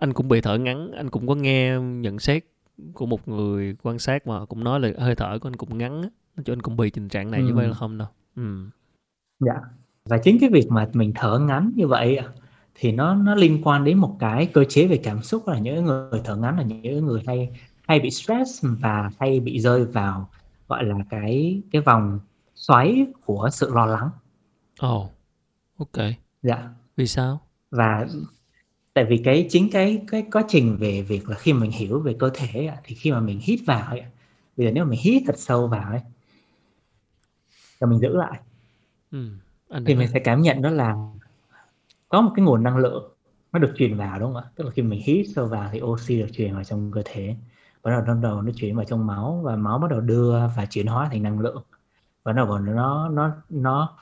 [0.00, 2.44] anh cũng bị thở ngắn anh cũng có nghe nhận xét
[2.94, 6.02] của một người quan sát mà cũng nói là hơi thở của anh cũng ngắn
[6.44, 7.54] cho anh cũng bị tình trạng này như Ừ.
[7.54, 8.42] vậy là không đâu ừ.
[9.40, 9.54] dạ
[10.04, 12.18] và chính cái việc mà mình thở ngắn như vậy
[12.74, 15.84] thì nó nó liên quan đến một cái cơ chế về cảm xúc là những
[15.84, 17.50] người thở ngắn là những người hay
[17.88, 20.30] hay bị stress và hay bị rơi vào
[20.68, 22.20] gọi là cái cái vòng
[22.58, 24.10] xoáy của sự lo lắng.
[24.78, 25.10] Ồ
[25.78, 26.04] ok.
[26.42, 26.68] Dạ.
[26.96, 27.40] Vì sao?
[27.70, 28.06] Và
[28.94, 32.16] tại vì cái chính cái cái quá trình về việc là khi mình hiểu về
[32.18, 34.02] cơ thể thì khi mà mình hít vào ấy,
[34.56, 36.00] bây giờ nếu mà mình hít thật sâu vào ấy
[37.78, 38.40] và mình giữ lại
[39.10, 39.28] ừ.
[39.68, 40.94] anh thì mình sẽ cảm nhận đó là
[42.08, 43.12] có một cái nguồn năng lượng
[43.52, 44.50] nó được truyền vào đúng không ạ?
[44.56, 47.36] Tức là khi mình hít sâu vào thì oxy được truyền vào trong cơ thể
[47.82, 50.66] bắt đầu bắt đầu nó chuyển vào trong máu và máu bắt đầu đưa và
[50.70, 51.64] chuyển hóa thành năng lượng
[52.28, 53.96] và nó còn nó nó nó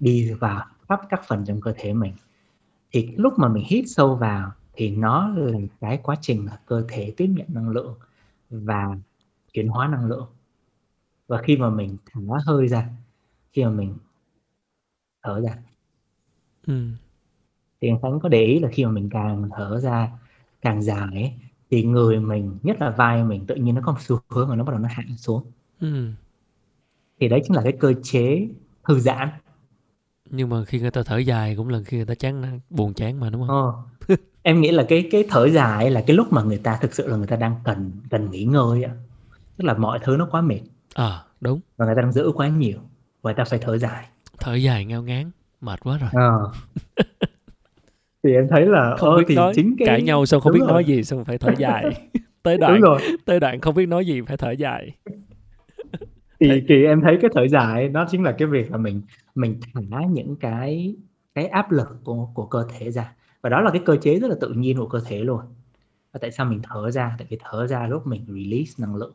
[0.00, 2.14] đi vào khắp các phần trong cơ thể mình
[2.92, 6.84] thì lúc mà mình hít sâu vào thì nó là cái quá trình là cơ
[6.88, 7.96] thể tiếp nhận năng lượng
[8.50, 8.96] và
[9.52, 10.28] chuyển hóa năng lượng
[11.26, 12.88] và khi mà mình thả hơi ra
[13.52, 13.96] khi mà mình
[15.22, 15.56] thở ra
[16.66, 16.96] ừ.
[17.80, 20.10] thì anh Khánh có để ý là khi mà mình càng thở ra
[20.62, 21.32] càng dài ấy,
[21.70, 24.56] thì người mình nhất là vai mình tự nhiên nó có một xu hướng mà
[24.56, 25.42] nó bắt đầu nó hạ xuống
[25.80, 26.12] Ừ.
[27.20, 28.48] thì đấy chính là cái cơ chế
[28.88, 29.28] thư giãn.
[30.30, 33.20] Nhưng mà khi người ta thở dài cũng là khi người ta chán buồn chán
[33.20, 33.72] mà đúng không?
[34.08, 34.16] Ờ.
[34.42, 37.08] em nghĩ là cái cái thở dài là cái lúc mà người ta thực sự
[37.08, 38.90] là người ta đang cần cần nghỉ ngơi ạ
[39.56, 40.60] tức là mọi thứ nó quá mệt.
[40.94, 41.60] À đúng.
[41.76, 42.78] Và người ta đang giữ quá nhiều
[43.22, 44.06] và người ta phải thở dài.
[44.38, 46.10] Thở dài ngao ngán mệt quá rồi.
[46.12, 46.52] Ờ.
[48.22, 50.60] thì em thấy là không biết thì nói chính cái cãi nhau xong không Đúng
[50.60, 50.72] biết rồi.
[50.72, 52.08] nói gì xong phải thở dài.
[52.42, 52.80] Tới đoạn
[53.24, 54.92] tới đoạn không biết nói gì phải thở dài
[56.40, 59.02] thì thì em thấy cái thở dài nó chính là cái việc là mình
[59.34, 60.96] mình thả những cái
[61.34, 63.12] cái áp lực của của cơ thể ra.
[63.40, 65.40] Và đó là cái cơ chế rất là tự nhiên của cơ thể luôn.
[66.12, 67.14] Và tại sao mình thở ra?
[67.18, 69.12] Tại vì thở ra lúc mình release năng lượng.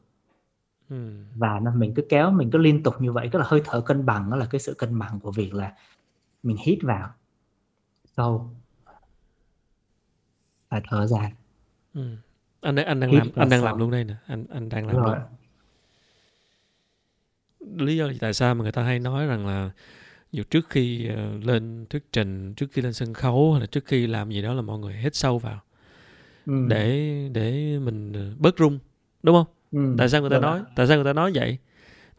[0.92, 1.24] Ừ.
[1.36, 3.82] và nó mình cứ kéo mình cứ liên tục như vậy tức là hơi thở
[3.82, 5.74] cân bằng đó là cái sự cân bằng của việc là
[6.44, 7.10] mình hít vào
[8.18, 8.50] sâu
[10.70, 11.32] và thở ra.
[11.94, 12.02] Ừ.
[12.62, 14.14] anh anh đang Hít làm anh đang làm luôn đây nè.
[14.28, 15.18] Anh anh đang làm Đúng luôn.
[17.78, 19.70] Lý do tại sao mà người ta hay nói rằng là
[20.32, 23.86] dù trước khi ờ, lên thuyết trình trước khi lên sân khấu hay là trước
[23.86, 25.62] khi làm gì đó là mọi người hít sâu vào
[26.46, 26.54] Ừ.
[26.68, 28.80] để để mình ờ, bớt rung
[29.24, 29.96] đúng không Ừ.
[29.98, 30.40] tại sao người ta ạ.
[30.40, 31.58] nói tại sao người ta nói vậy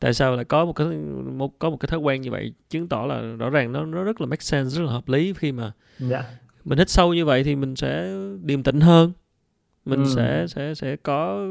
[0.01, 0.86] tại sao lại có một cái
[1.32, 4.03] một có một cái thói quen như vậy chứng tỏ là rõ ràng nó nó
[4.05, 6.24] rất là make sense rất là hợp lý khi mà dạ
[6.64, 9.12] mình hít sâu như vậy thì mình sẽ điềm tĩnh hơn
[9.84, 10.11] mình Ừ.
[10.16, 11.47] sẽ sẽ sẽ có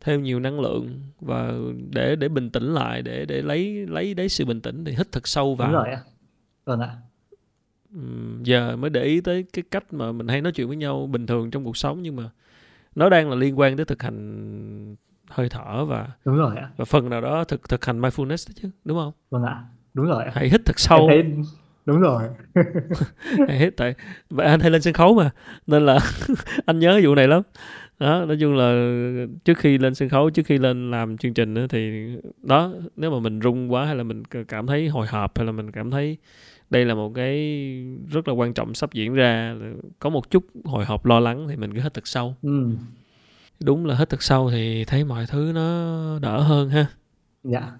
[0.00, 1.52] thêm nhiều năng lượng và
[1.90, 5.12] để để bình tĩnh lại để để lấy lấy đấy sự bình tĩnh thì hít
[5.12, 5.68] thật sâu vào.
[5.68, 6.00] Đúng rồi ạ
[6.64, 6.96] vâng ạ.
[8.42, 11.26] Giờ mới để ý tới cái cách mà mình hay nói chuyện với nhau bình
[11.26, 12.30] thường trong cuộc sống nhưng mà
[12.94, 14.96] nó đang là liên quan tới thực hành
[15.30, 16.70] hơi thở và đúng rồi ạ.
[16.76, 19.12] và phần nào đó thực thực hành mindfulness đó chứ đúng không?
[19.30, 19.64] Vâng ạ.
[19.94, 20.30] Đúng rồi ạ.
[20.34, 21.06] Hãy hít thật sâu.
[21.08, 21.22] Thấy
[21.86, 22.22] đúng rồi.
[23.48, 23.94] Hãy hít tại
[24.30, 25.30] và anh hay lên sân khấu mà
[25.66, 25.98] nên là
[26.66, 27.42] anh nhớ vụ này lắm
[28.00, 28.96] đó nói chung là
[29.44, 32.06] trước khi lên sân khấu trước khi lên làm chương trình á thì
[32.42, 35.52] đó nếu mà mình rung quá hay là mình cảm thấy hồi hộp hay là
[35.52, 36.18] mình cảm thấy
[36.70, 37.36] đây là một cái
[38.10, 39.56] rất là quan trọng sắp diễn ra
[39.98, 42.34] có một chút hồi hộp lo lắng thì mình cứ hít thật sâu.
[42.42, 42.68] Ừ.
[43.64, 46.86] đúng là hít thật sâu thì thấy mọi thứ nó đỡ hơn ha.
[47.44, 47.72] Dạ.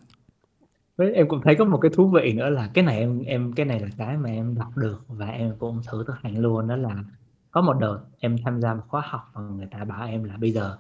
[0.97, 3.53] Với em cũng thấy có một cái thú vị nữa là cái này em em
[3.53, 6.69] cái này là cái mà em đọc được và em cũng thử thực hành luôn
[6.69, 7.05] đó là
[7.51, 10.37] có một đợt em tham gia một khóa học và người ta bảo em là
[10.37, 10.79] bây giờ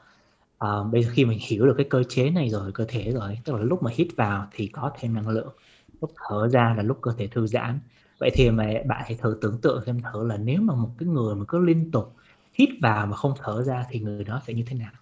[0.58, 3.38] Ờ, bây giờ khi mình hiểu được cái cơ chế này rồi, cơ thể rồi,
[3.44, 5.54] tức là lúc mà hít vào thì có thêm năng lượng,
[6.00, 7.80] lúc thở ra là lúc cơ thể thư giãn.
[8.18, 11.08] Vậy thì mà bạn hãy thử tưởng tượng xem thử là nếu mà một cái
[11.08, 12.16] người mà cứ liên tục
[12.54, 14.92] hít vào mà không thở ra thì người đó sẽ như thế nào?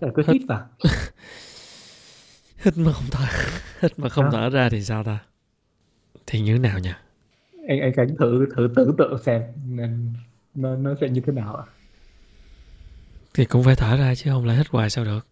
[0.00, 0.68] Tức là cứ hít vào.
[2.64, 3.26] hít mà không thở
[3.80, 4.30] hít mà không Đó.
[4.30, 5.18] thở ra thì sao ta?
[6.26, 6.90] Thì như thế nào nhỉ?
[7.68, 10.12] Anh anh Khánh thử thử tưởng tượng xem nên
[10.54, 11.64] nó nó sẽ như thế nào ạ?
[13.34, 15.26] Thì cũng phải thở ra chứ không lại hít hoài sao được?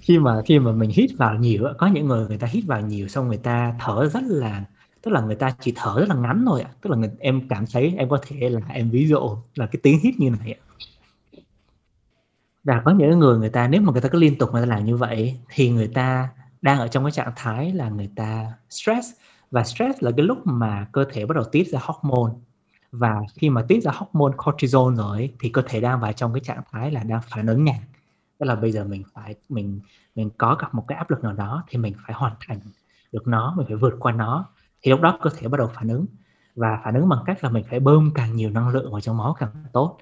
[0.00, 2.80] Khi mà khi mà mình hít vào nhiều có những người người ta hít vào
[2.80, 4.64] nhiều xong người ta thở rất là
[5.02, 6.70] tức là người ta chỉ thở rất là ngắn thôi ạ.
[6.80, 9.80] Tức là người, em cảm thấy em có thể là em ví dụ là cái
[9.82, 10.60] tiếng hít như này ạ.
[12.64, 14.66] Và có những người người ta nếu mà người ta cứ liên tục người ta
[14.66, 16.28] làm như vậy thì người ta
[16.62, 19.08] đang ở trong cái trạng thái là người ta stress
[19.50, 22.32] và stress là cái lúc mà cơ thể bắt đầu tiết ra hormone
[22.92, 26.32] và khi mà tiết ra hormone cortisol rồi ấy, thì cơ thể đang vào trong
[26.32, 27.80] cái trạng thái là đang phản ứng nhanh.
[28.38, 29.80] Tức là bây giờ mình phải mình
[30.14, 32.60] mình có gặp một cái áp lực nào đó thì mình phải hoàn thành
[33.12, 34.48] được nó mình phải vượt qua nó.
[34.82, 36.06] Thì lúc đó cơ thể bắt đầu phản ứng.
[36.56, 39.16] Và phản ứng bằng cách là mình phải bơm càng nhiều năng lượng vào trong
[39.16, 39.98] máu càng tốt.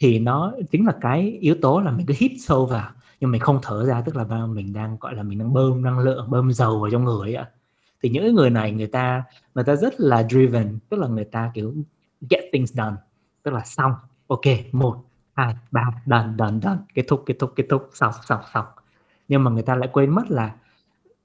[0.00, 3.40] Thì nó chính là cái yếu tố là mình cứ hít sâu vào nhưng mình
[3.40, 6.52] không thở ra tức là mình đang gọi là mình đang bơm năng lượng bơm
[6.52, 7.50] dầu vào trong người ấy ạ
[8.02, 11.50] thì những người này người ta người ta rất là driven tức là người ta
[11.54, 11.74] kiểu
[12.30, 12.94] get things done.
[13.42, 13.92] Tức là xong.
[14.26, 14.40] Ok
[14.72, 15.04] một
[15.34, 16.78] hai ba done done done.
[16.94, 17.90] Kết thúc kết thúc kết thúc.
[17.94, 18.66] Xong xong xong.
[19.28, 20.54] Nhưng mà người ta lại quên mất là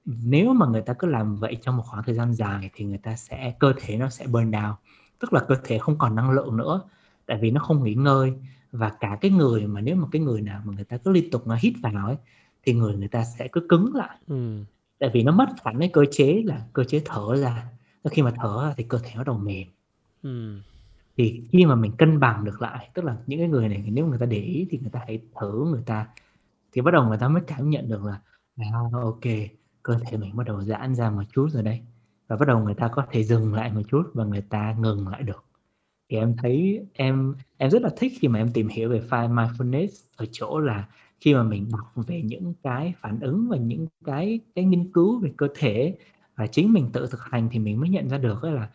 [0.04, 2.98] nếu mà người ta cứ làm vậy trong một khoảng thời gian dài thì người
[2.98, 4.74] ta sẽ cơ thể nó sẽ burn down.
[5.18, 6.80] Tức là cơ thể không còn năng lượng nữa.
[7.26, 8.32] Tại vì nó không nghỉ ngơi.
[8.72, 11.30] Và cả cái người mà nếu mà cái người nào mà người ta cứ liên
[11.30, 12.16] tục nó hít vào ấy
[12.64, 14.18] thì người người ta sẽ cứ cứng lại.
[14.26, 14.64] Ừ.
[14.98, 17.66] tại vì nó mất hẳn cái cơ chế là cơ chế thở ra.
[18.10, 19.68] Khi mà thở thì cơ thể nó đầu mềm.
[20.22, 20.60] Ừ
[21.20, 24.06] thì khi mà mình cân bằng được lại tức là những cái người này nếu
[24.06, 26.06] người ta để ý thì người ta hãy thử người ta
[26.72, 28.20] thì bắt đầu người ta mới cảm nhận được là
[28.56, 29.20] à, ok
[29.82, 31.80] cơ thể mình bắt đầu giãn ra một chút rồi đây
[32.28, 35.08] và bắt đầu người ta có thể dừng lại một chút và người ta ngừng
[35.08, 35.44] lại được.
[36.08, 39.34] Thì em thấy em em rất là thích khi mà em tìm hiểu về file
[39.34, 40.88] mindfulness ở chỗ là
[41.20, 45.20] khi mà mình đọc về những cái phản ứng và những cái cái nghiên cứu
[45.20, 45.96] về cơ thể
[46.36, 48.68] và chính mình tự thực hành thì mình mới nhận ra được là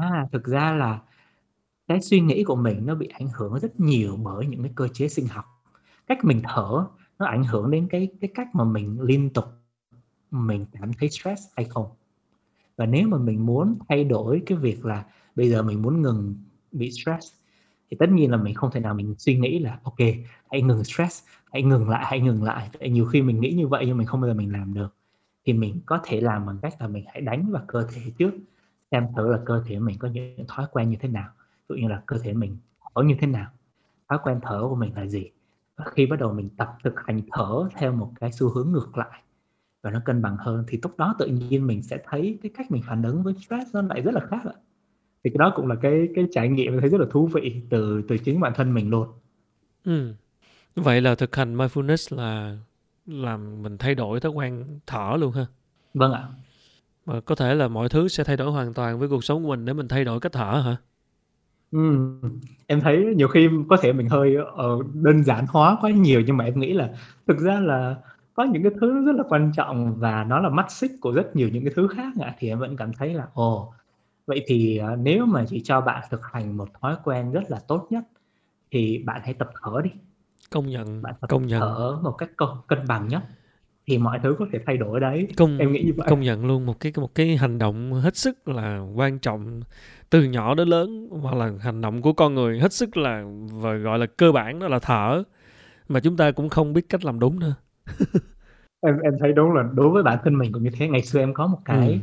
[0.00, 1.00] à, thực ra là
[1.86, 4.88] cái suy nghĩ của mình nó bị ảnh hưởng rất nhiều bởi những cái cơ
[4.88, 5.44] chế sinh học.
[6.06, 6.86] Cách mình thở
[7.18, 9.44] nó ảnh hưởng đến cái cái cách mà mình liên tục
[10.30, 11.86] mình cảm thấy stress hay không.
[12.76, 15.04] Và nếu mà mình muốn thay đổi cái việc là
[15.36, 16.34] bây giờ mình muốn ngừng
[16.72, 17.32] bị stress,
[17.90, 19.98] thì tất nhiên là mình không thể nào mình suy nghĩ là, ok,
[20.50, 22.70] hãy ngừng stress, hãy ngừng lại, hãy ngừng lại.
[22.78, 24.94] Tại nhiều khi mình nghĩ như vậy nhưng mình không bao giờ mình làm được.
[25.46, 28.34] Thì mình có thể làm bằng cách là mình hãy đánh vào cơ thể trước,
[28.90, 31.28] xem thử là cơ thể mình có những thói quen như thế nào
[31.68, 32.58] dụ như là cơ thể mình
[32.94, 33.50] thở như thế nào
[34.08, 35.30] thói quen thở của mình là gì
[35.76, 38.98] và khi bắt đầu mình tập thực hành thở theo một cái xu hướng ngược
[38.98, 39.22] lại
[39.82, 42.70] và nó cân bằng hơn thì lúc đó tự nhiên mình sẽ thấy cái cách
[42.70, 44.54] mình phản ứng với stress nó lại rất là khác ạ
[45.24, 47.62] thì cái đó cũng là cái cái trải nghiệm mình thấy rất là thú vị
[47.70, 49.08] từ từ chính bản thân mình luôn
[49.84, 50.14] Ừ.
[50.76, 52.58] Vậy là thực hành mindfulness là
[53.06, 55.46] làm mình thay đổi thói quen thở luôn ha.
[55.94, 56.28] vâng ạ
[57.04, 59.48] Và có thể là mọi thứ sẽ thay đổi hoàn toàn với cuộc sống của
[59.48, 60.76] mình để mình thay đổi cách thở hả?
[62.66, 66.36] Em thấy nhiều khi có thể mình hơi ờ, đơn giản hóa quá nhiều nhưng
[66.36, 66.90] mà em nghĩ là
[67.26, 67.96] thực ra là
[68.34, 71.36] có những cái thứ rất là quan trọng và nó là mắt xích của rất
[71.36, 72.34] nhiều những cái thứ khác ạ.
[72.38, 73.72] Thì em vẫn cảm thấy là ồ
[74.26, 77.58] vậy thì ờ, nếu mà chỉ cho bạn thực hành một thói quen rất là
[77.68, 78.04] tốt nhất
[78.70, 79.90] thì bạn hãy tập thở đi.
[80.50, 83.22] Công nhận, bạn tập công nhận, thở một cách cân, cân bằng nhất
[83.86, 85.28] thì mọi thứ có thể thay đổi đấy.
[85.36, 86.06] Công em nghĩ như vậy.
[86.10, 89.60] công nhận luôn một cái một cái hành động hết sức là quan trọng
[90.10, 93.74] từ nhỏ đến lớn hoặc là hành động của con người hết sức là và
[93.74, 95.22] gọi là cơ bản đó là thở
[95.88, 97.54] mà chúng ta cũng không biết cách làm đúng nữa.
[98.80, 101.20] em em thấy đúng là đối với bản thân mình cũng như thế ngày xưa
[101.20, 101.96] em có một cái Ừ.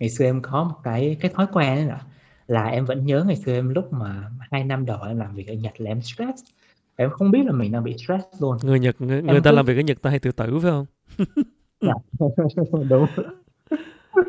[0.00, 2.00] ngày xưa em có một cái cái thói quen là
[2.46, 5.46] là em vẫn nhớ ngày xưa em lúc mà hai năm đầu em làm việc
[5.48, 6.42] ở Nhật là em stress
[6.96, 9.50] em không biết là mình đang bị stress luôn Người Nhật người, người em ta
[9.50, 10.86] cứ làm việc ở Nhật ta hay tự tử phải không?
[11.80, 11.92] Dạ.
[12.88, 13.06] đúng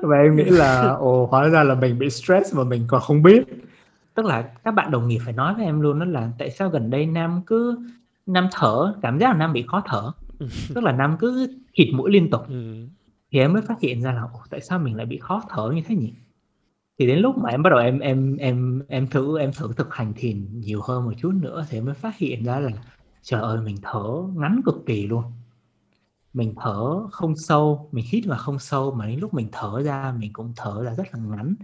[0.01, 3.23] và em nghĩ là ồ hóa ra là mình bị stress mà mình còn không
[3.23, 3.43] biết.
[4.13, 6.69] Tức là các bạn đồng nghiệp phải nói với em luôn đó là tại sao
[6.69, 7.79] gần đây Nam cứ
[8.25, 8.93] Nam thở?
[9.01, 10.11] Cảm giác là Nam bị khó thở.
[10.75, 12.41] Tức là Nam cứ khịt mũi liên tục.
[12.47, 12.87] Ừ.
[13.31, 15.71] thì em mới phát hiện ra là ồ, tại sao mình lại bị khó thở
[15.75, 16.13] như thế nhỉ?
[16.99, 19.93] Thì đến lúc mà em bắt đầu em em em em thử em thử thực
[19.93, 22.69] hành thiền nhiều hơn một chút nữa thì em mới phát hiện ra là
[23.21, 24.03] trời ơi mình thở
[24.35, 25.23] ngắn cực kỳ luôn
[26.33, 30.13] mình thở không sâu mình hít vào không sâu mà đến lúc mình thở ra
[30.19, 31.55] mình cũng thở ra rất là ngắn.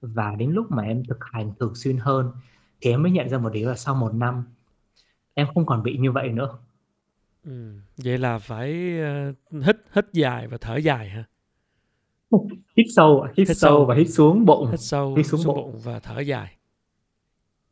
[0.00, 2.32] Và đến lúc mà em thực hành thường xuyên hơn
[2.80, 4.44] thì em mới nhận ra một điều là sau một năm
[5.34, 6.58] em không còn bị như vậy nữa.
[7.44, 7.74] Ừ.
[7.96, 8.98] vậy là phải
[9.30, 11.24] uh, hít hít dài và thở dài hả?
[12.76, 13.84] Hít sâu hít, hít sâu.
[13.84, 14.70] và hít xuống bụng.
[14.70, 15.72] Hít sâu hít xuống, xuống bụng.
[15.72, 16.56] bụng và thở dài.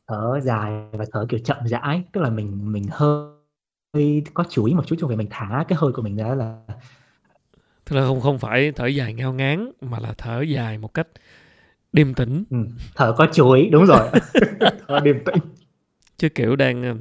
[0.07, 3.38] Thở dài và thở kiểu chậm rãi tức là mình mình hơi
[4.35, 6.59] có chú ý một chút trong việc mình thả cái hơi của mình ra là
[7.85, 11.09] tức là không không phải thở dài ngao ngán mà là thở dài một cách
[11.93, 12.45] điềm tĩnh.
[12.51, 12.59] Ừ,
[12.95, 14.09] thở có chú ý đúng rồi.
[14.89, 15.39] Thở điềm tĩnh.
[16.17, 16.95] Chứ kiểu đang ờ,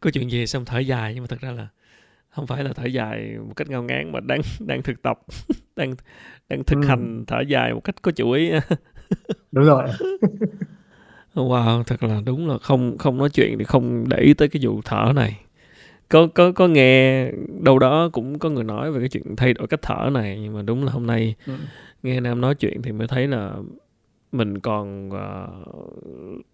[0.00, 1.68] có chuyện gì xong thở dài nhưng mà thật ra là
[2.28, 5.20] không phải là thở dài một cách ngao ngán mà đang đang thực tập
[5.76, 5.94] đang
[6.48, 6.86] đang thực ừ.
[6.86, 8.50] hành thở dài một cách có chú ý.
[9.52, 9.88] Đúng rồi.
[11.34, 14.62] Wow thật là đúng là không không nói chuyện thì không để ý tới cái
[14.64, 15.43] vụ thở này
[16.14, 19.66] có có có nghe đâu đó cũng có người nói về cái chuyện thay đổi
[19.66, 21.52] cách thở này nhưng mà đúng là hôm nay ừ.
[22.02, 23.52] nghe nam nói chuyện thì mới thấy là
[24.32, 25.76] mình còn uh,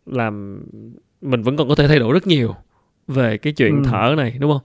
[0.07, 0.63] làm
[1.21, 2.55] mình vẫn còn có thể thay đổi rất nhiều
[3.09, 3.83] về cái chuyện ừ.
[3.91, 4.63] thở này đúng không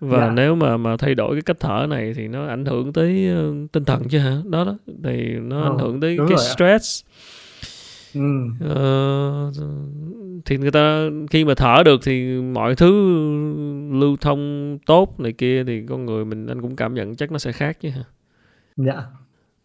[0.00, 0.30] và yeah.
[0.30, 0.34] Dạ.
[0.34, 3.72] nếu mà mà thay đổi cái cách thở này thì nó ảnh hưởng tới uh,
[3.72, 7.04] tinh thần chứ hả đó đó thì nó ừ, ảnh hưởng tới cái stress
[8.14, 8.46] ừ.
[8.70, 9.54] uh,
[10.44, 12.90] thì người ta khi mà thở được thì mọi thứ
[13.92, 17.38] lưu thông tốt này kia thì con người mình anh cũng cảm nhận chắc nó
[17.38, 18.04] sẽ khác chứ hả?
[18.76, 19.02] Dạ.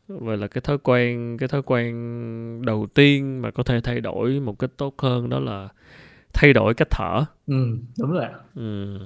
[0.07, 4.39] Vậy là cái thói quen cái thói quen đầu tiên mà có thể thay đổi
[4.39, 5.69] một cách tốt hơn đó là
[6.33, 7.25] thay đổi cách thở.
[7.47, 8.25] Ừ đúng rồi
[8.55, 8.99] ừ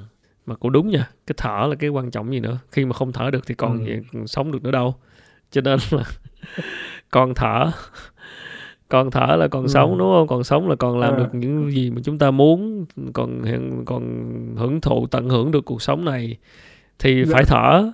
[0.45, 2.57] mà cũng đúng nha cái thở là cái quan trọng gì nữa.
[2.71, 4.25] Khi mà không thở được thì còn ừ.
[4.25, 4.95] sống được nữa đâu.
[5.51, 6.03] Cho nên là
[7.11, 7.71] con thở
[8.91, 9.67] còn thở là còn ừ.
[9.67, 11.17] sống đúng không còn sống là còn làm à.
[11.17, 13.41] được những gì mà chúng ta muốn còn
[13.85, 14.03] còn
[14.57, 16.37] hưởng thụ tận hưởng được cuộc sống này
[16.99, 17.33] thì dạ.
[17.33, 17.91] phải thở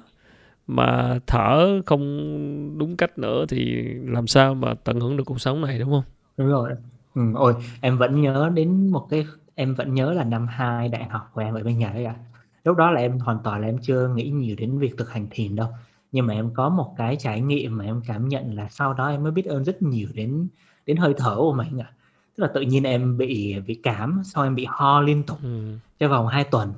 [0.67, 5.61] mà thở không đúng cách nữa thì làm sao mà tận hưởng được cuộc sống
[5.61, 6.03] này đúng không
[6.37, 6.69] đúng rồi
[7.15, 9.25] ừ, ôi em vẫn nhớ đến một cái
[9.55, 12.15] em vẫn nhớ là năm 2 đại học của em ở bên nhà đấy ạ
[12.63, 15.27] lúc đó là em hoàn toàn là em chưa nghĩ nhiều đến việc thực hành
[15.31, 15.67] thiền đâu
[16.11, 19.07] nhưng mà em có một cái trải nghiệm mà em cảm nhận là sau đó
[19.07, 20.47] em mới biết ơn rất nhiều đến
[20.87, 21.91] đến hơi thở của mình ạ.
[22.35, 25.77] Tức là tự nhiên em bị bị cảm sau em bị ho liên tục ừ.
[25.99, 26.73] trong vòng 2 tuần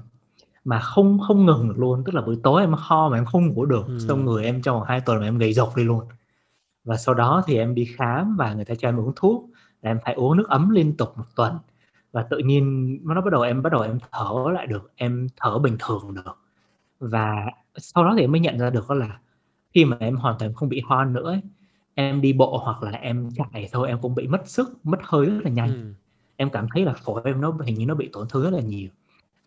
[0.63, 2.03] mà không không ngừng được luôn.
[2.05, 3.99] Tức là buổi tối em ho mà em không ngủ được ừ.
[4.07, 6.03] xong người em trong vòng 2 tuần mà em gầy rộc đi luôn.
[6.83, 9.49] Và sau đó thì em đi khám và người ta cho em uống thuốc
[9.81, 11.57] là em phải uống nước ấm liên tục một tuần.
[12.11, 15.59] Và tự nhiên nó bắt đầu em bắt đầu em thở lại được em thở
[15.59, 16.37] bình thường được.
[16.99, 17.45] Và
[17.77, 19.19] sau đó thì em mới nhận ra được đó là
[19.73, 21.41] khi mà em hoàn toàn không bị ho nữa ấy,
[21.99, 25.25] em đi bộ hoặc là em chạy thôi em cũng bị mất sức mất hơi
[25.25, 25.93] rất là nhanh ừ.
[26.35, 28.61] em cảm thấy là phổi em nó hình như nó bị tổn thương rất là
[28.61, 28.89] nhiều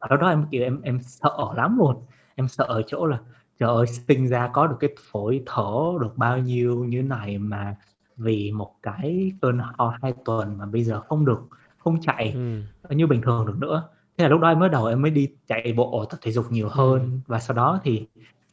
[0.00, 1.96] và đó đó em kiểu em em sợ lắm luôn
[2.34, 3.18] em sợ ở chỗ là
[3.58, 7.76] trời ơi sinh ra có được cái phổi thở được bao nhiêu như này mà
[8.16, 11.40] vì một cái cơn ho hai tuần mà bây giờ không được
[11.78, 12.94] không chạy ừ.
[12.94, 13.88] như bình thường được nữa
[14.18, 16.46] thế là lúc đó em mới đầu em mới đi chạy bộ tập thể dục
[16.50, 17.08] nhiều hơn ừ.
[17.26, 18.06] và sau đó thì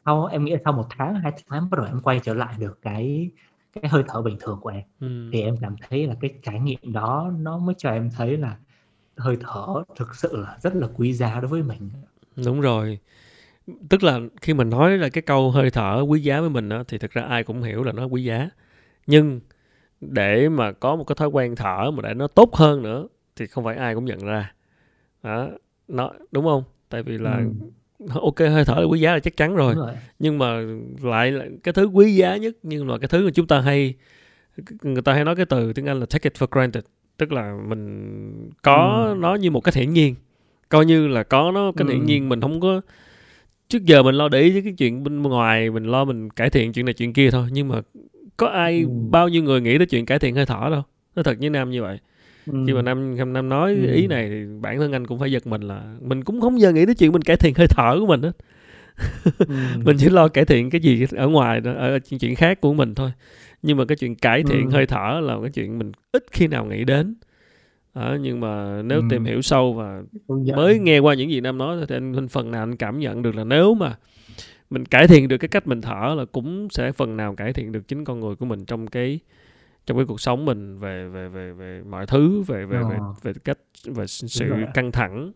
[0.06, 2.56] sau em nghĩ là sau một tháng hai tháng bắt đầu em quay trở lại
[2.60, 3.32] được cái
[3.74, 4.84] cái hơi thở bình thường của em.
[4.99, 5.30] Ừ.
[5.34, 8.57] thì em cảm thấy là cái trải nghiệm đó nó mới cho em thấy là
[9.17, 9.65] hơi thở
[9.95, 11.89] thực sự là rất là quý giá đối với mình.
[12.45, 12.99] Đúng rồi.
[13.89, 16.84] Tức là khi mình nói là cái câu hơi thở quý giá với mình đó,
[16.88, 18.49] thì thực ra ai cũng hiểu là nó quý giá.
[19.07, 19.39] Nhưng
[20.01, 23.47] để mà có một cái thói quen thở mà để nó tốt hơn nữa thì
[23.47, 24.53] không phải ai cũng nhận ra.
[25.24, 25.49] Đó
[25.88, 26.63] nó đúng không?
[26.89, 27.43] Tại vì là ừ.
[28.22, 29.76] ok hơi thở là quý giá là chắc chắn rồi.
[29.76, 30.62] rồi nhưng mà
[31.02, 33.93] lại là cái thứ quý giá nhất nhưng mà cái thứ mà chúng ta hay
[34.82, 36.84] người ta hay nói cái từ tiếng anh là take it for granted
[37.18, 39.20] tức là mình có ừ.
[39.20, 40.16] nó như một cái hiển nhiên
[40.70, 41.93] coi như là có nó cái ừ.
[41.93, 42.82] hiển nhiên mình không có
[43.70, 46.50] trước giờ mình lo để ý với cái chuyện bên ngoài mình lo mình cải
[46.50, 47.82] thiện chuyện này chuyện kia thôi nhưng mà
[48.38, 48.88] có ai ừ.
[49.10, 50.84] bao nhiêu người nghĩ tới chuyện cải thiện hơi thở đâu
[51.16, 52.00] nó thật như nam như vậy
[52.46, 52.64] ừ.
[52.68, 53.94] khi mà năm năm nói ừ.
[53.94, 56.72] ý này thì bản thân anh cũng phải giật mình là mình cũng không giờ
[56.72, 58.32] nghĩ tới chuyện mình cải thiện hơi thở của mình hết
[59.48, 59.56] ừ.
[59.84, 63.12] mình chỉ lo cải thiện cái gì ở ngoài ở chuyện khác của mình thôi
[63.62, 64.72] nhưng mà cái chuyện cải thiện ừ.
[64.72, 67.16] hơi thở là cái chuyện mình ít khi nào nghĩ đến
[67.94, 69.06] à, nhưng mà nếu ừ.
[69.10, 70.02] tìm hiểu sâu và
[70.56, 73.36] mới nghe qua những gì nam nói thì anh phần nào anh cảm nhận được
[73.36, 73.96] là nếu mà
[74.70, 77.72] mình cải thiện được cái cách mình thở là cũng sẽ phần nào cải thiện
[77.72, 79.20] được chính con người của mình trong cái
[79.90, 83.14] trong cái cuộc sống mình về về về về mọi thứ về về về, ờ.
[83.24, 85.32] về cách về sự căng thẳng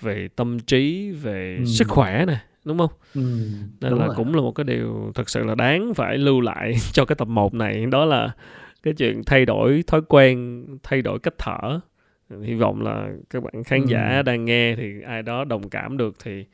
[0.00, 1.64] về tâm trí về ừ.
[1.64, 3.20] sức khỏe nè đúng không ừ,
[3.80, 4.14] nên đúng là rồi.
[4.16, 7.28] cũng là một cái điều thật sự là đáng phải lưu lại cho cái tập
[7.28, 8.30] 1 này đó là
[8.82, 11.80] cái chuyện thay đổi thói quen thay đổi cách thở
[12.42, 13.86] hy vọng là các bạn khán ừ.
[13.88, 16.44] giả đang nghe thì ai đó đồng cảm được thì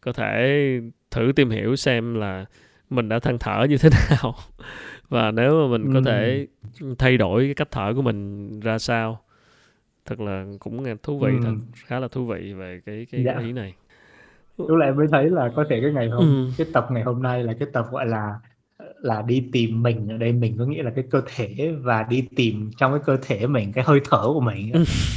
[0.00, 0.80] có thể
[1.10, 2.44] thử tìm hiểu xem là
[2.90, 4.34] mình đã than thở như thế nào
[5.10, 5.90] và nếu mà mình ừ.
[5.94, 6.46] có thể
[6.98, 9.20] thay đổi cái cách thở của mình ra sao
[10.06, 11.40] thật là cũng thú vị ừ.
[11.44, 13.38] thật khá là thú vị về cái cái dạ.
[13.38, 13.74] ý này
[14.58, 16.52] lúc lại mới thấy là có thể cái ngày hôm ừ.
[16.58, 18.34] cái tập ngày hôm nay là cái tập gọi là
[19.02, 22.24] là đi tìm mình ở đây mình có nghĩa là cái cơ thể và đi
[22.36, 24.72] tìm trong cái cơ thể mình cái hơi thở của mình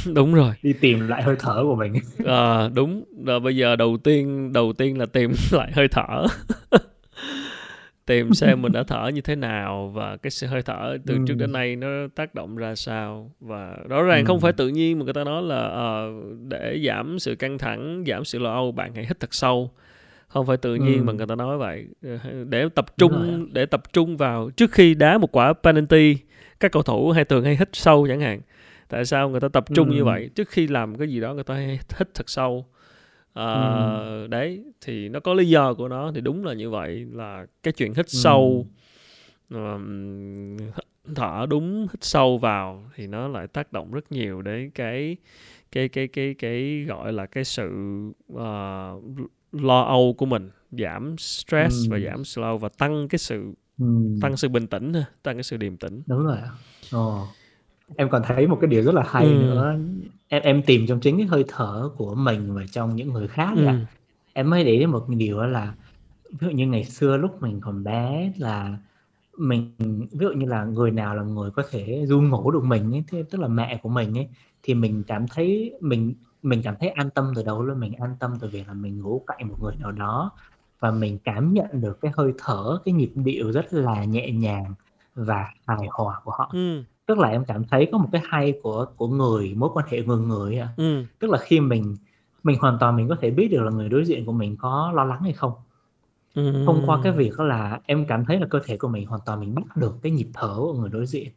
[0.14, 3.96] đúng rồi đi tìm lại hơi thở của mình à, đúng rồi bây giờ đầu
[4.04, 6.26] tiên đầu tiên là tìm lại hơi thở
[8.06, 11.20] tìm xem mình đã thở như thế nào và cái sự hơi thở từ ừ.
[11.28, 14.26] trước đến nay nó tác động ra sao và rõ ràng ừ.
[14.26, 18.04] không phải tự nhiên mà người ta nói là uh, để giảm sự căng thẳng
[18.06, 19.70] giảm sự lo âu bạn hãy hít thật sâu
[20.28, 21.02] không phải tự nhiên ừ.
[21.02, 21.86] mà người ta nói vậy
[22.48, 26.16] để tập trung để tập trung vào trước khi đá một quả penalty
[26.60, 28.40] các cầu thủ hay thường hay hít sâu chẳng hạn
[28.88, 29.94] tại sao người ta tập trung ừ.
[29.94, 32.66] như vậy trước khi làm cái gì đó người ta hay hít thật sâu
[33.34, 33.52] à,
[33.98, 34.26] ừ.
[34.26, 37.72] đấy thì nó có lý do của nó thì đúng là như vậy là cái
[37.72, 38.10] chuyện hít ừ.
[38.10, 38.66] sâu
[39.50, 40.56] um,
[41.14, 45.16] thở đúng hít sâu vào thì nó lại tác động rất nhiều đến cái
[45.72, 47.70] cái cái cái cái gọi là cái sự
[48.32, 49.02] uh,
[49.52, 51.90] lo âu của mình giảm stress ừ.
[51.90, 53.86] và giảm slow và tăng cái sự ừ.
[54.22, 56.38] tăng sự bình tĩnh tăng cái sự điềm tĩnh đúng rồi
[56.92, 57.26] Ồ.
[57.96, 59.30] em còn thấy một cái điều rất là hay ừ.
[59.30, 59.76] nữa
[60.28, 63.52] em em tìm trong chính cái hơi thở của mình và trong những người khác
[63.56, 63.66] ừ.
[64.32, 65.74] em mới để ý một điều đó là
[66.30, 68.78] ví dụ như ngày xưa lúc mình còn bé là
[69.36, 69.74] mình
[70.12, 73.04] ví dụ như là người nào là người có thể ru ngủ được mình ấy,
[73.08, 74.28] thế tức là mẹ của mình ấy
[74.62, 78.16] thì mình cảm thấy mình mình cảm thấy an tâm từ đầu luôn mình an
[78.20, 80.30] tâm từ việc là mình ngủ cạnh một người nào đó
[80.80, 84.74] và mình cảm nhận được cái hơi thở cái nhịp điệu rất là nhẹ nhàng
[85.14, 86.82] và hài hòa của họ ừ.
[87.06, 90.02] Tức là em cảm thấy có một cái hay của của người mối quan hệ
[90.02, 90.68] người người à.
[90.76, 91.04] ừ.
[91.18, 91.96] tức là khi mình
[92.42, 94.92] mình hoàn toàn mình có thể biết được là người đối diện của mình có
[94.94, 95.52] lo lắng hay không
[96.34, 96.64] ừ.
[96.66, 99.20] thông qua cái việc đó là em cảm thấy là cơ thể của mình hoàn
[99.26, 101.28] toàn mình bắt được cái nhịp thở của người đối diện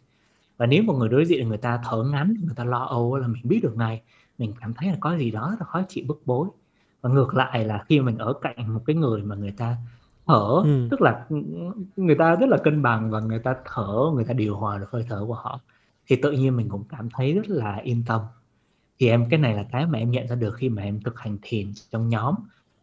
[0.58, 3.28] và nếu một người đối diện người ta thở ngắn người ta lo âu là
[3.28, 4.02] mình biết được ngay
[4.38, 6.48] mình cảm thấy là có gì đó là khó chịu bức bối
[7.02, 9.78] và ngược lại là khi mình ở cạnh một cái người mà người ta
[10.28, 10.88] thở ừ.
[10.92, 11.26] tức là
[11.96, 14.92] người ta rất là cân bằng và người ta thở người ta điều hòa được
[14.92, 15.60] hơi thở của họ
[16.08, 18.22] thì tự nhiên mình cũng cảm thấy rất là yên tâm
[19.00, 21.20] thì em cái này là cái mà em nhận ra được khi mà em thực
[21.20, 22.36] hành thiền trong nhóm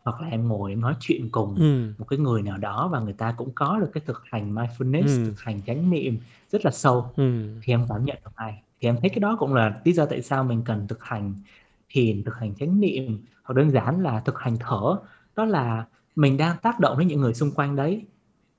[0.05, 1.93] hoặc là em ngồi em nói chuyện cùng ừ.
[1.99, 5.07] một cái người nào đó và người ta cũng có được cái thực hành mindfulness
[5.07, 5.25] ừ.
[5.25, 6.19] thực hành chánh niệm
[6.51, 7.49] rất là sâu ừ.
[7.63, 10.07] thì em cảm nhận được hay thì em thấy cái đó cũng là lý do
[10.07, 11.35] tại sao mình cần thực hành
[11.89, 14.97] thiền thực hành chánh niệm hoặc đơn giản là thực hành thở
[15.37, 15.85] đó là
[16.17, 18.07] mình đang tác động đến những người xung quanh đấy.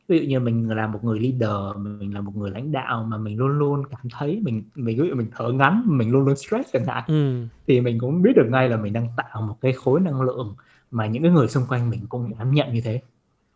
[0.08, 3.18] Ví dụ như mình là một người leader mình là một người lãnh đạo mà
[3.18, 6.36] mình luôn luôn cảm thấy mình mình ví dụ mình thở ngắn mình luôn luôn
[6.36, 7.04] stress chẳng hạn.
[7.08, 7.48] Ừ.
[7.68, 10.56] thì mình cũng biết được ngay là mình đang tạo một cái khối năng lượng
[10.92, 13.02] mà những cái người xung quanh mình cũng cảm nhận như thế.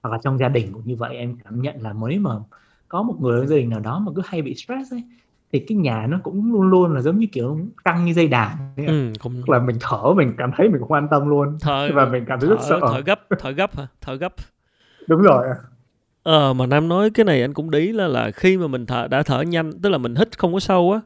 [0.03, 2.31] Hoặc là trong gia đình cũng như vậy em cảm nhận là mới mà
[2.87, 5.03] có một người ở gia đình nào đó mà cứ hay bị stress ấy
[5.51, 8.57] thì cái nhà nó cũng luôn luôn là giống như kiểu căng như dây đàn
[8.77, 9.41] ừ, cũng...
[9.47, 11.57] là mình thở mình cảm thấy mình cũng an tâm luôn.
[11.61, 12.79] Thở, và mình cảm thấy thở, rất sợ.
[12.93, 13.87] thở gấp thở gấp hả?
[14.01, 14.33] Thở gấp.
[15.07, 15.47] Đúng rồi
[16.23, 19.07] ờ mà nam nói cái này anh cũng ý là là khi mà mình thở
[19.07, 21.01] đã thở nhanh tức là mình hít không có sâu á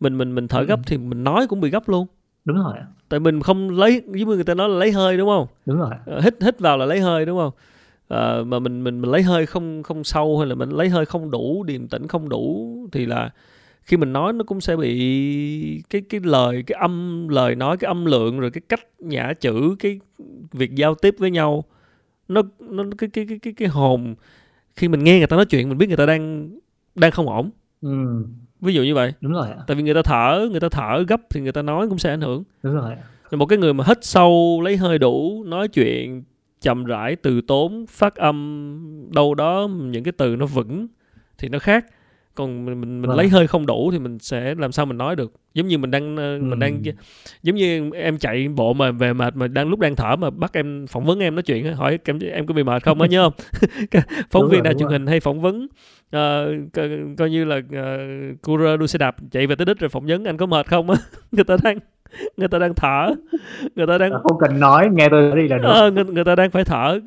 [0.00, 0.64] mình mình mình thở ừ.
[0.64, 2.06] gấp thì mình nói cũng bị gấp luôn.
[2.44, 2.74] Đúng rồi
[3.08, 5.46] tại mình không lấy như người ta nói là lấy hơi đúng không?
[5.66, 7.52] Đúng rồi ờ, hít hít vào là lấy hơi đúng không?
[8.08, 11.06] À, mà mình mình mình lấy hơi không không sâu hay là mình lấy hơi
[11.06, 13.30] không đủ điềm tĩnh không đủ thì là
[13.82, 17.88] khi mình nói nó cũng sẽ bị cái cái lời cái âm lời nói cái
[17.88, 20.00] âm lượng rồi cái cách nhã chữ cái
[20.52, 21.64] việc giao tiếp với nhau
[22.28, 24.14] nó nó cái cái cái cái cái hồn
[24.76, 26.50] khi mình nghe người ta nói chuyện mình biết người ta đang
[26.94, 27.50] đang không ổn.
[27.80, 28.24] Ừ.
[28.60, 29.12] ví dụ như vậy.
[29.20, 31.88] Đúng rồi tại vì người ta thở người ta thở gấp thì người ta nói
[31.88, 32.44] cũng sẽ ảnh hưởng.
[32.62, 32.96] Đúng rồi
[33.36, 36.24] một cái người mà hít sâu lấy hơi đủ nói chuyện
[36.60, 40.86] chậm rãi từ tốn phát âm đâu đó những cái từ nó vững
[41.38, 41.86] thì nó khác
[42.34, 43.16] còn mình mình, mình vâng.
[43.16, 45.32] lấy hơi không đủ thì mình sẽ làm sao mình nói được.
[45.54, 46.38] Giống như mình đang ừ.
[46.42, 46.82] mình đang
[47.42, 50.52] giống như em chạy bộ mà về mệt mà đang lúc đang thở mà bắt
[50.52, 53.00] em phỏng vấn em nói chuyện hỏi em em có bị mệt không?
[53.00, 53.32] Á nhớ không?
[54.30, 55.64] Phóng viên đài truyền hình hay phỏng vấn
[56.16, 56.82] uh, co,
[57.18, 60.24] coi như là uh, courier đua xe đạp chạy về tới đích rồi phỏng vấn
[60.24, 60.96] anh có mệt không á.
[61.32, 61.78] Người ta đang
[62.36, 63.14] người ta đang thở.
[63.76, 65.68] Người ta đang không cần nói nghe tôi đi là được.
[65.68, 67.00] Ờ, người, người ta đang phải thở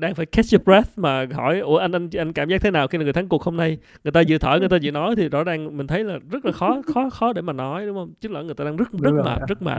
[0.00, 2.88] đang phải catch your breath mà hỏi ủa anh anh anh cảm giác thế nào
[2.88, 3.78] khi là người thắng cuộc hôm nay?
[4.04, 6.44] Người ta vừa thở người ta vừa nói thì rõ ràng mình thấy là rất
[6.44, 8.12] là khó khó khó để mà nói đúng không?
[8.20, 9.78] Chứ là người ta đang rất rất mệt rất mệt.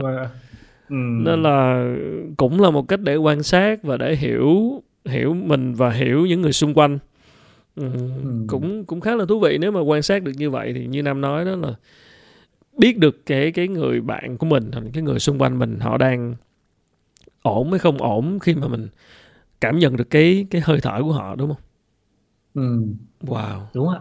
[0.88, 0.96] Ừ.
[0.96, 1.94] nên là
[2.36, 6.42] cũng là một cách để quan sát và để hiểu hiểu mình và hiểu những
[6.42, 6.98] người xung quanh.
[7.76, 7.84] Ừ.
[8.24, 8.30] Ừ.
[8.46, 11.02] cũng cũng khá là thú vị nếu mà quan sát được như vậy thì như
[11.02, 11.68] nam nói đó là
[12.78, 15.98] biết được cái cái người bạn của mình hoặc cái người xung quanh mình họ
[15.98, 16.34] đang
[17.42, 18.88] ổn hay không ổn khi mà mình
[19.60, 21.62] cảm nhận được cái cái hơi thở của họ đúng không?
[22.54, 22.86] Ừ.
[23.20, 23.60] Wow.
[23.74, 24.00] Đúng ạ.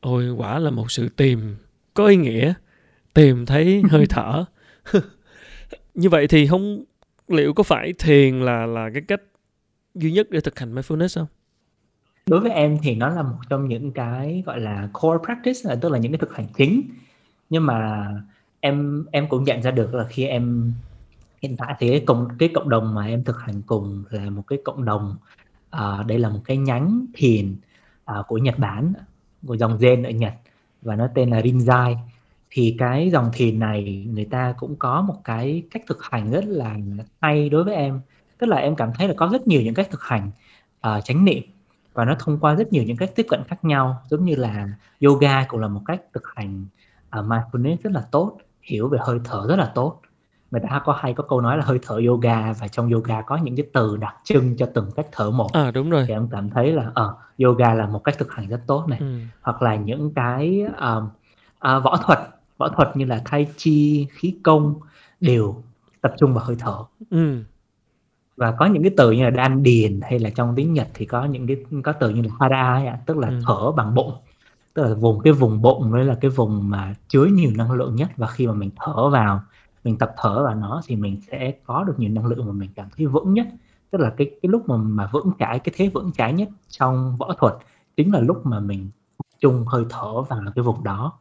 [0.00, 1.56] Ôi quả là một sự tìm
[1.94, 2.54] có ý nghĩa
[3.14, 4.44] tìm thấy hơi thở.
[5.94, 6.84] Như vậy thì không
[7.28, 9.22] liệu có phải thiền là là cái cách
[9.94, 11.26] duy nhất để thực hành mindfulness không
[12.26, 15.76] đối với em thì nó là một trong những cái gọi là core practice là
[15.76, 16.82] tức là những cái thực hành chính
[17.50, 18.08] nhưng mà
[18.60, 20.72] em em cũng nhận ra được là khi em
[21.42, 24.42] hiện tại thì cái cộng cái cộng đồng mà em thực hành cùng là một
[24.46, 25.16] cái cộng đồng
[25.76, 27.56] uh, đây là một cái nhánh thiền
[28.10, 28.92] uh, của Nhật Bản
[29.46, 30.34] của dòng Zen ở Nhật
[30.82, 31.96] và nó tên là Rinzai.
[32.50, 36.44] Thì cái dòng thiền này người ta cũng có một cái cách thực hành rất
[36.46, 36.76] là
[37.20, 38.00] hay đối với em.
[38.38, 40.30] Tức là em cảm thấy là có rất nhiều những cách thực hành
[40.88, 41.42] uh, chánh niệm
[41.94, 44.02] và nó thông qua rất nhiều những cách tiếp cận khác nhau.
[44.08, 44.68] Giống như là
[45.00, 46.66] yoga cũng là một cách thực hành
[47.20, 50.00] uh, mindfulness rất là tốt hiểu về hơi thở rất là tốt
[50.50, 53.36] người ta có hay có câu nói là hơi thở yoga và trong yoga có
[53.36, 56.28] những cái từ đặc trưng cho từng cách thở một à đúng rồi thì em
[56.30, 59.18] cảm thấy là uh, yoga là một cách thực hành rất tốt này ừ.
[59.42, 61.02] hoặc là những cái uh,
[61.76, 62.18] uh, võ thuật
[62.58, 64.74] võ thuật như là tai chi khí công
[65.20, 65.62] đều
[66.00, 66.78] tập trung vào hơi thở
[67.10, 67.42] ừ.
[68.36, 71.04] và có những cái từ như là đan điền hay là trong tiếng Nhật thì
[71.04, 73.40] có những cái có từ như là hara ấy, tức là Ừ.
[73.46, 74.12] thở bằng bụng
[74.74, 77.96] tức là vùng cái vùng bụng đấy là cái vùng mà chứa nhiều năng lượng
[77.96, 78.08] nhất.
[78.16, 79.42] Và khi mà mình thở vào
[79.84, 82.70] mình tập thở vào nó thì mình sẽ có được nhiều năng lượng mà mình
[82.74, 83.46] cảm thấy vững nhất.
[83.90, 87.16] Tức là cái cái lúc mà mà vững chãi cái thế vững chãi nhất trong
[87.16, 87.54] võ thuật
[87.96, 88.90] chính là lúc mà mình
[89.40, 91.12] trung hơi thở vào cái vùng đó.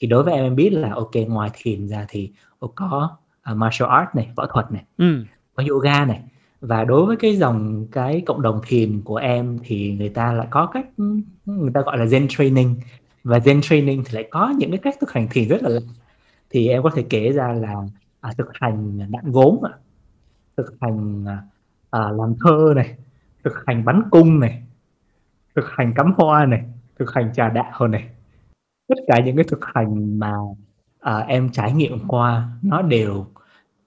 [0.00, 2.32] Thì đối với em em biết là ok ngoài thiền ra thì
[2.74, 3.10] có
[3.50, 5.24] uh, martial art này võ thuật này Ừ.
[5.54, 6.22] có yoga này
[6.62, 10.46] và đối với cái dòng cái cộng đồng thiền của em thì người ta lại
[10.50, 12.76] có cách ừ, người ta gọi là Zen training.
[13.24, 15.80] Và Zen training thì lại có những cái cách thực hành thiền rất là lạ.
[16.50, 17.74] Thì em có thể kể ra là
[18.20, 19.72] à, thực hành đạn gốm ạ,
[20.56, 21.42] thực hành à,
[21.90, 22.96] à, làm thơ này.
[23.44, 24.62] Thực hành bắn cung này.
[25.56, 26.62] Thực hành cắm hoa này.
[26.98, 28.08] Thực hành trà đạo này.
[28.88, 30.32] Tất cả những cái thực hành mà
[31.00, 33.26] à, em trải nghiệm qua nó đều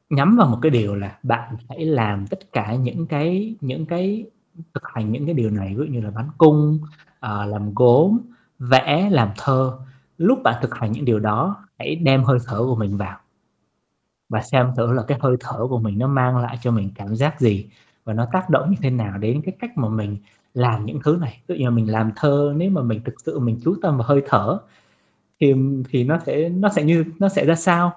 [0.09, 4.25] nhắm vào một cái điều là bạn hãy làm tất cả những cái những cái
[4.73, 6.79] thực hành những cái điều này, ví dụ như là bắn cung
[7.19, 8.17] ờ, làm gốm,
[8.59, 9.77] vẽ, làm thơ.
[10.17, 13.19] Lúc bạn thực hành những điều đó, hãy đem hơi thở của mình vào
[14.29, 17.15] và xem thử là cái hơi thở của mình nó mang lại cho mình cảm
[17.15, 17.65] giác gì
[18.05, 20.17] và nó tác động như thế nào đến cái cách mà mình
[20.53, 21.41] làm những thứ này.
[21.47, 24.07] Tự nhiên như mình làm thơ, nếu mà mình thực sự mình chú tâm vào
[24.07, 24.59] hơi thở
[25.41, 25.53] thì
[25.89, 27.93] thì nó sẽ nó sẽ như, nó sẽ ra sao?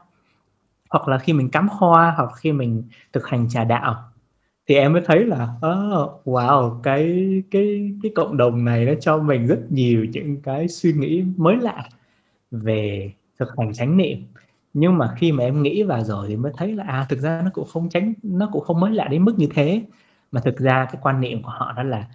[0.91, 2.83] Hoặc là khi mình cắm hoa hoặc khi mình
[3.13, 3.95] thực hành trà đạo
[4.69, 9.19] thì em mới thấy là oh, wow cái cái cái cộng đồng này nó cho
[9.19, 11.89] mình rất nhiều những cái suy nghĩ mới lạ
[12.51, 14.19] về thực hành chánh niệm.
[14.75, 17.43] Nhưng mà khi mà em nghĩ vào rồi thì mới thấy là à thực ra
[17.45, 19.83] nó cũng không tránh nó cũng không mới lạ đến mức như thế.
[20.33, 22.09] Mà thực ra cái quan niệm của họ đó là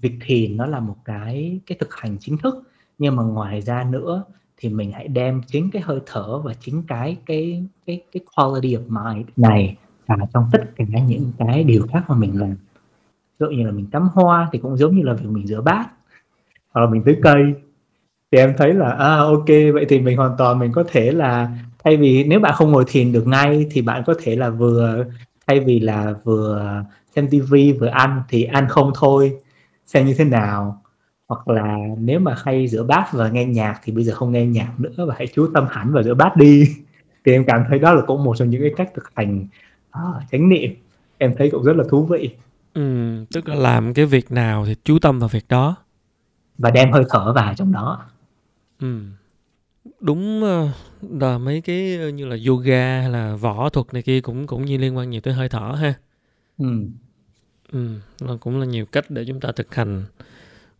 [0.00, 2.62] việc thiền nó là một cái cái thực hành chính thức.
[2.98, 4.24] Nhưng mà ngoài ra nữa
[4.56, 8.76] thì mình hãy đem chính cái hơi thở và chính cái cái cái cái quality
[8.76, 9.76] of mind này
[10.06, 12.56] vào trong tất cả những cái điều khác mà mình làm.
[13.38, 15.60] Ví dụ như là mình cắm hoa thì cũng giống như là việc mình rửa
[15.60, 15.86] bát,
[16.72, 17.54] hoặc là mình tưới cây.
[18.32, 21.58] Thì em thấy là à ok, vậy thì mình hoàn toàn mình có thể là,
[21.84, 25.04] thay vì nếu bạn không ngồi thiền được ngay thì bạn có thể là vừa,
[25.46, 26.82] thay vì là vừa
[27.16, 29.32] xem tivi vừa ăn thì ăn không thôi,
[29.86, 30.82] xem như thế nào
[31.34, 34.46] hoặc là nếu mà hay rửa bát và nghe nhạc thì bây giờ không nghe
[34.46, 36.68] nhạc nữa và hãy chú tâm hẳn vào rửa bát đi
[37.24, 39.46] thì em cảm thấy đó là cũng một trong những cái cách thực hành
[40.32, 40.70] chánh niệm
[41.18, 42.30] em thấy cũng rất là thú vị
[42.74, 42.80] Ừ,
[43.32, 45.76] tức là làm cái việc nào thì chú tâm vào việc đó.
[46.58, 48.04] và đem hơi thở vào trong đó
[48.80, 49.00] Ừ.
[50.00, 50.68] Đúng ờ,
[51.20, 54.64] là mấy cái ờ, như là yoga hay là võ thuật này kia cũng cũng
[54.64, 55.94] như liên quan nhiều tới hơi thở ha.
[56.58, 56.88] ừ.
[57.72, 57.88] Ừ,
[58.20, 60.04] nó cũng là nhiều cách để chúng ta thực hành.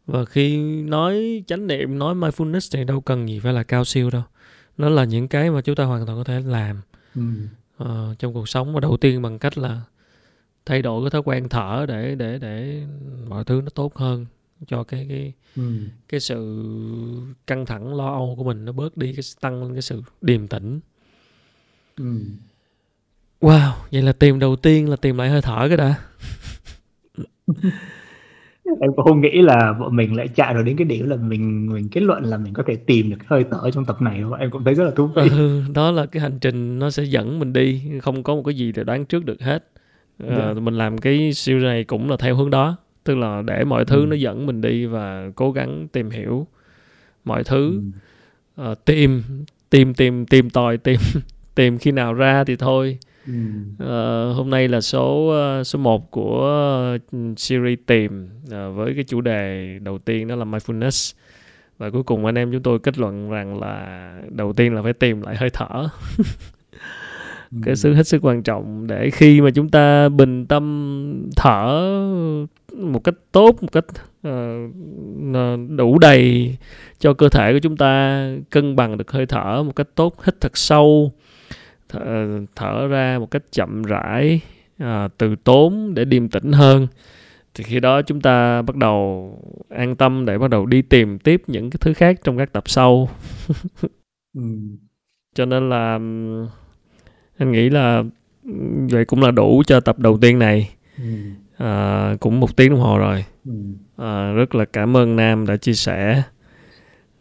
[0.06, 4.10] Và khi nói chánh niệm, nói mindfulness thì đâu cần gì phải là cao siêu
[4.10, 4.22] đâu.
[4.78, 6.80] Nó là những cái mà chúng ta hoàn toàn có thể làm
[7.14, 7.22] Ừ.
[7.76, 9.80] ờ, trong cuộc sống và đầu tiên bằng cách là
[10.66, 12.82] thay đổi cái thói quen thở để để để
[13.28, 14.26] mọi thứ nó tốt hơn
[14.66, 15.62] cho cái cái Ừ.
[16.08, 16.64] cái sự
[17.46, 20.48] căng thẳng lo âu của mình nó bớt đi cái tăng lên cái sự điềm
[20.48, 20.80] tĩnh
[21.96, 22.20] Ừ.
[23.40, 25.94] wow vậy là tìm đầu tiên là tìm lại hơi thở cái đã
[28.80, 31.72] em cũng không nghĩ là bọn mình lại chạm được đến cái điểm là mình
[31.72, 34.50] mình kết luận là mình có thể tìm được hơi thở trong tập này em
[34.50, 37.38] cũng thấy rất là thú vị ừ, đó là cái hành trình nó sẽ dẫn
[37.38, 39.64] mình đi không có một cái gì để đoán trước được hết
[40.18, 40.60] Ờ, Dạ.
[40.60, 44.00] mình làm cái series này cũng là theo hướng đó tức là để mọi thứ
[44.00, 44.06] Ừ.
[44.06, 46.46] nó dẫn mình đi và cố gắng tìm hiểu
[47.24, 47.80] mọi thứ Ừ.
[48.56, 49.22] Ờ, tìm
[49.70, 51.00] tìm tìm tìm tòi tìm
[51.54, 53.32] tìm khi nào ra thì thôi Ừ.
[53.78, 56.98] Ờ, hôm nay là số ờ, số 1 của ờ,
[57.36, 61.14] series tìm ờ, với cái chủ đề đầu tiên đó là mindfulness.
[61.78, 64.92] Và cuối cùng anh em chúng tôi kết luận rằng là đầu tiên là phải
[64.92, 65.88] tìm lại hơi thở.
[67.62, 71.90] Cái sự hết sức quan trọng để khi mà chúng ta bình tâm thở
[72.72, 73.84] một cách tốt một cách
[74.28, 76.56] uh, đủ đầy
[76.98, 80.40] cho cơ thể của chúng ta cân bằng được hơi thở một cách tốt hít
[80.40, 81.12] thật sâu
[81.94, 82.26] thở,
[82.56, 84.40] thở ra một cách chậm rãi
[84.82, 84.86] uh,
[85.18, 86.86] từ tốn để điềm tĩnh hơn
[87.54, 89.30] thì khi đó chúng ta bắt đầu
[89.68, 92.64] an tâm để bắt đầu đi tìm tiếp những cái thứ khác trong các tập
[92.66, 93.08] sau
[94.34, 94.42] ừ.
[95.34, 95.92] cho nên là
[97.38, 98.02] anh nghĩ là
[98.90, 101.04] vậy cũng là đủ cho tập đầu tiên này ừ.
[101.56, 103.52] à, cũng một tiếng đồng hồ rồi ừ.
[103.96, 106.22] à, rất là cảm ơn nam đã chia sẻ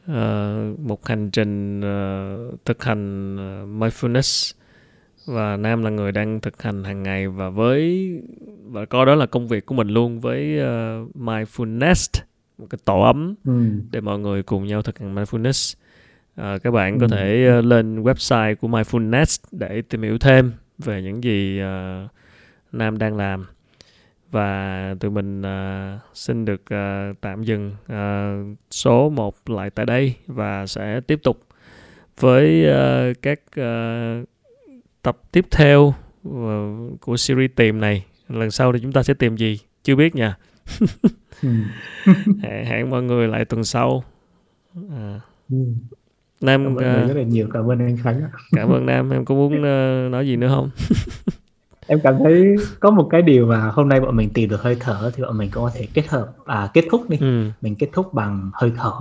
[0.08, 4.54] à, một hành trình uh, thực hành uh, mindfulness
[5.26, 8.12] và nam là người đang thực hành hàng ngày và với
[8.64, 12.24] và coi đó là công việc của mình luôn với uh, mindfulness
[12.58, 13.64] một cái tổ ấm ừ.
[13.92, 15.76] để mọi người cùng nhau thực hành mindfulness
[16.36, 16.98] à, các bạn ừ.
[17.02, 22.10] có thể uh, lên website của mindfulness để tìm hiểu thêm về những gì uh,
[22.72, 23.46] nam đang làm
[24.32, 30.16] và tụi mình uh, xin được uh, tạm dừng uh, số 1 lại tại đây
[30.28, 31.48] và sẽ tiếp tục
[32.20, 34.30] với uh, các uh,
[35.04, 35.94] tập tiếp theo
[36.30, 38.06] uh, của series tìm này.
[38.30, 39.60] Lần sau thì chúng ta sẽ tìm gì?
[39.84, 40.38] Chưa biết nha.
[41.42, 41.50] Ừ.
[42.44, 44.04] hẹn mọi người lại tuần sau.
[44.90, 45.20] À.
[45.50, 45.58] ừ.
[46.42, 47.48] Nam cảm ơn uh, rất là nhiều.
[47.54, 49.10] Cảm ơn anh Khánh cảm ơn Nam.
[49.10, 49.62] Em có muốn uh,
[50.12, 50.70] nói gì nữa không?
[51.88, 54.78] Em cảm thấy có một cái điều mà hôm nay bọn mình tìm được hơi
[54.80, 57.18] thở thì bọn mình cũng có thể kết hợp à kết thúc đi.
[57.22, 57.50] Ừ.
[57.62, 58.94] mình kết thúc bằng hơi thở.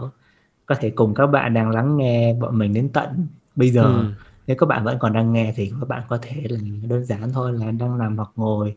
[0.66, 3.26] Có thể cùng các bạn đang lắng nghe bọn mình đến tận
[3.56, 3.82] bây giờ.
[3.82, 4.04] Ừ.
[4.46, 7.32] nếu các bạn vẫn còn đang nghe thì các bạn có thể là đơn giản
[7.32, 8.76] thôi là đang làm hoặc ngồi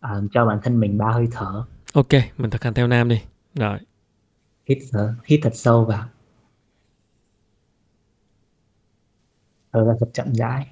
[0.00, 1.64] à, cho bản thân mình ba hơi thở.
[1.92, 3.22] Ok mình thực hành theo nam đi.
[3.54, 3.78] Rồi.
[4.66, 6.08] Hít thở hít thật sâu vào.
[9.72, 10.66] Thở ra thật chậm rãi.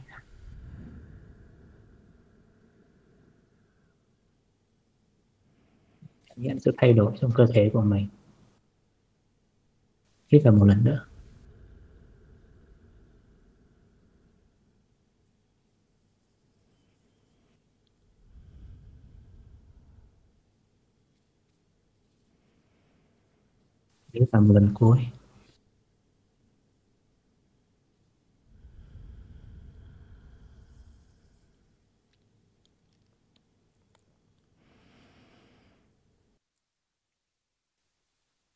[6.37, 8.09] Nhận sự thay đổi trong cơ thể của mình.
[10.29, 11.05] Hít vào một lần nữa
[24.32, 24.98] vào một lần cuối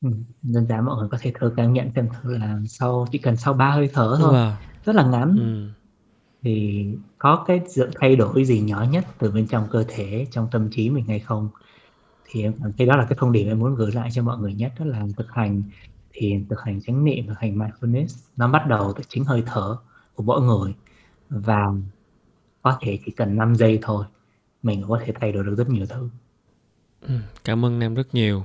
[0.01, 3.19] Ừm, đơn giản mọi người có thể thử cảm nhận xem thử là sau chỉ
[3.19, 4.53] cần sau 3 hơi thở thôi, Wow.
[4.85, 5.73] rất là ngắn, Ừm.
[6.45, 6.85] thì
[7.19, 10.69] có cái sự thay đổi gì nhỏ nhất từ bên trong cơ thể, trong tâm
[10.73, 11.51] trí mình hay không?
[12.31, 14.39] Thì em cảm thấy đó là cái thông điệp em muốn gửi lại cho mọi
[14.39, 15.63] người nhất, đó là thực hành.
[16.13, 18.07] Thiền, thực hành chánh niệm, thực hành mindfulness,
[18.37, 19.77] nó bắt đầu từ chính hơi thở
[20.15, 20.75] của mỗi người.
[21.31, 21.73] Và
[22.63, 24.05] có thể chỉ cần 5 giây thôi,
[24.63, 26.09] mình có thể thay đổi được rất nhiều thứ.
[27.09, 27.15] Ừ,
[27.45, 28.45] cảm ơn em rất nhiều.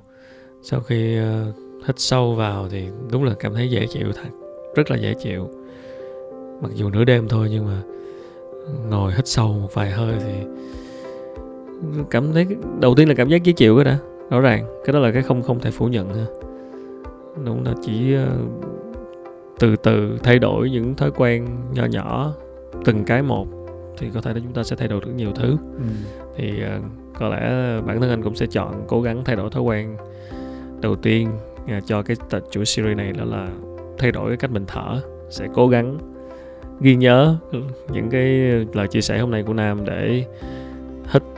[0.64, 1.56] Sau khi uh,
[1.88, 4.30] hít sâu vào thì đúng là cảm thấy dễ chịu thật
[4.76, 5.50] rất là dễ chịu.
[6.62, 7.82] Mặc dù nửa đêm thôi nhưng mà
[8.52, 10.34] ừ, ngồi hít sâu một vài hơi thì
[12.10, 12.48] cảm thấy
[12.80, 13.98] đầu tiên là cảm giác dễ chịu cái đã
[14.30, 14.66] rõ ràng.
[14.86, 16.26] Cái đó là cái không không thể phủ nhận ha.
[17.46, 18.64] Đúng là chỉ uh,
[19.60, 22.34] từ từ thay đổi những thói quen nhỏ nhỏ
[22.86, 23.48] từng cái một
[23.98, 25.58] thì có thể là chúng ta sẽ thay đổi được nhiều thứ.
[25.78, 25.84] Ừ.
[26.36, 26.84] thì uh,
[27.20, 27.42] có lẽ
[27.86, 29.98] bản thân anh cũng sẽ chọn cố gắng thay đổi thói quen
[30.82, 31.30] đầu tiên
[31.68, 32.18] à, cho cái
[32.52, 33.48] chuỗi series này đó là
[33.98, 35.02] thay đổi cái cách mình thở.
[35.30, 35.98] Sẽ cố gắng
[36.82, 37.38] ghi nhớ
[37.92, 38.24] những cái
[38.74, 40.26] lời chia sẻ hôm nay của Nam để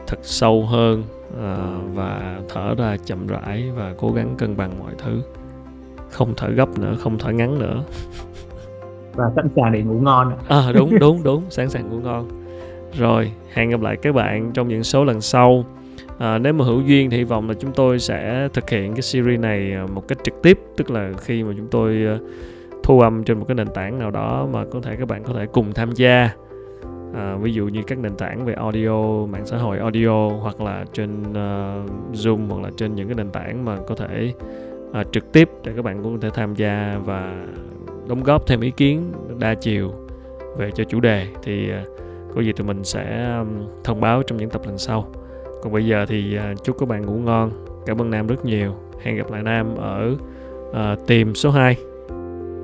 [0.07, 1.03] thật sâu hơn
[1.41, 1.57] à,
[1.93, 5.21] và thở ra chậm rãi và cố gắng cân bằng mọi thứ.
[6.09, 7.83] Không thở gấp nữa không thở ngắn nữa.
[9.13, 12.27] Và sẵn sàng để ngủ ngon à đúng đúng đúng sẵn sàng ngủ ngon.
[12.97, 15.65] Rồi hẹn gặp lại các bạn trong những số lần sau.
[16.17, 19.01] À, nếu mà hữu duyên thì hy vọng là chúng tôi sẽ thực hiện cái
[19.01, 22.17] series này à, một cách trực tiếp tức là khi mà chúng tôi à,
[22.83, 25.33] thu âm trên một cái nền tảng nào đó mà có thể các bạn có
[25.33, 26.29] thể cùng tham gia
[27.13, 30.85] à, ví dụ như các nền tảng về audio mạng xã hội audio hoặc là
[30.93, 34.33] trên uh, zoom hoặc là trên những cái nền tảng mà có thể
[34.89, 37.45] uh, trực tiếp để các bạn cũng có thể tham gia và
[38.07, 39.91] đóng góp thêm ý kiến đa chiều
[40.57, 41.97] về cho chủ đề thì uh,
[42.35, 43.47] có gì tụi mình sẽ um,
[43.83, 45.07] thông báo trong những tập lần sau.
[45.63, 47.51] Còn bây giờ thì chúc các bạn ngủ ngon.
[47.85, 48.73] Cảm ơn nam rất nhiều.
[49.01, 50.15] Hẹn gặp lại nam ở
[50.69, 51.75] uh, tìm số 2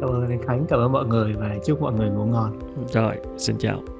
[0.04, 0.66] cảm ơn anh khánh.
[0.70, 2.60] Cảm ơn mọi người và chúc mọi người ngủ ngon.
[2.88, 3.93] Rồi xin chào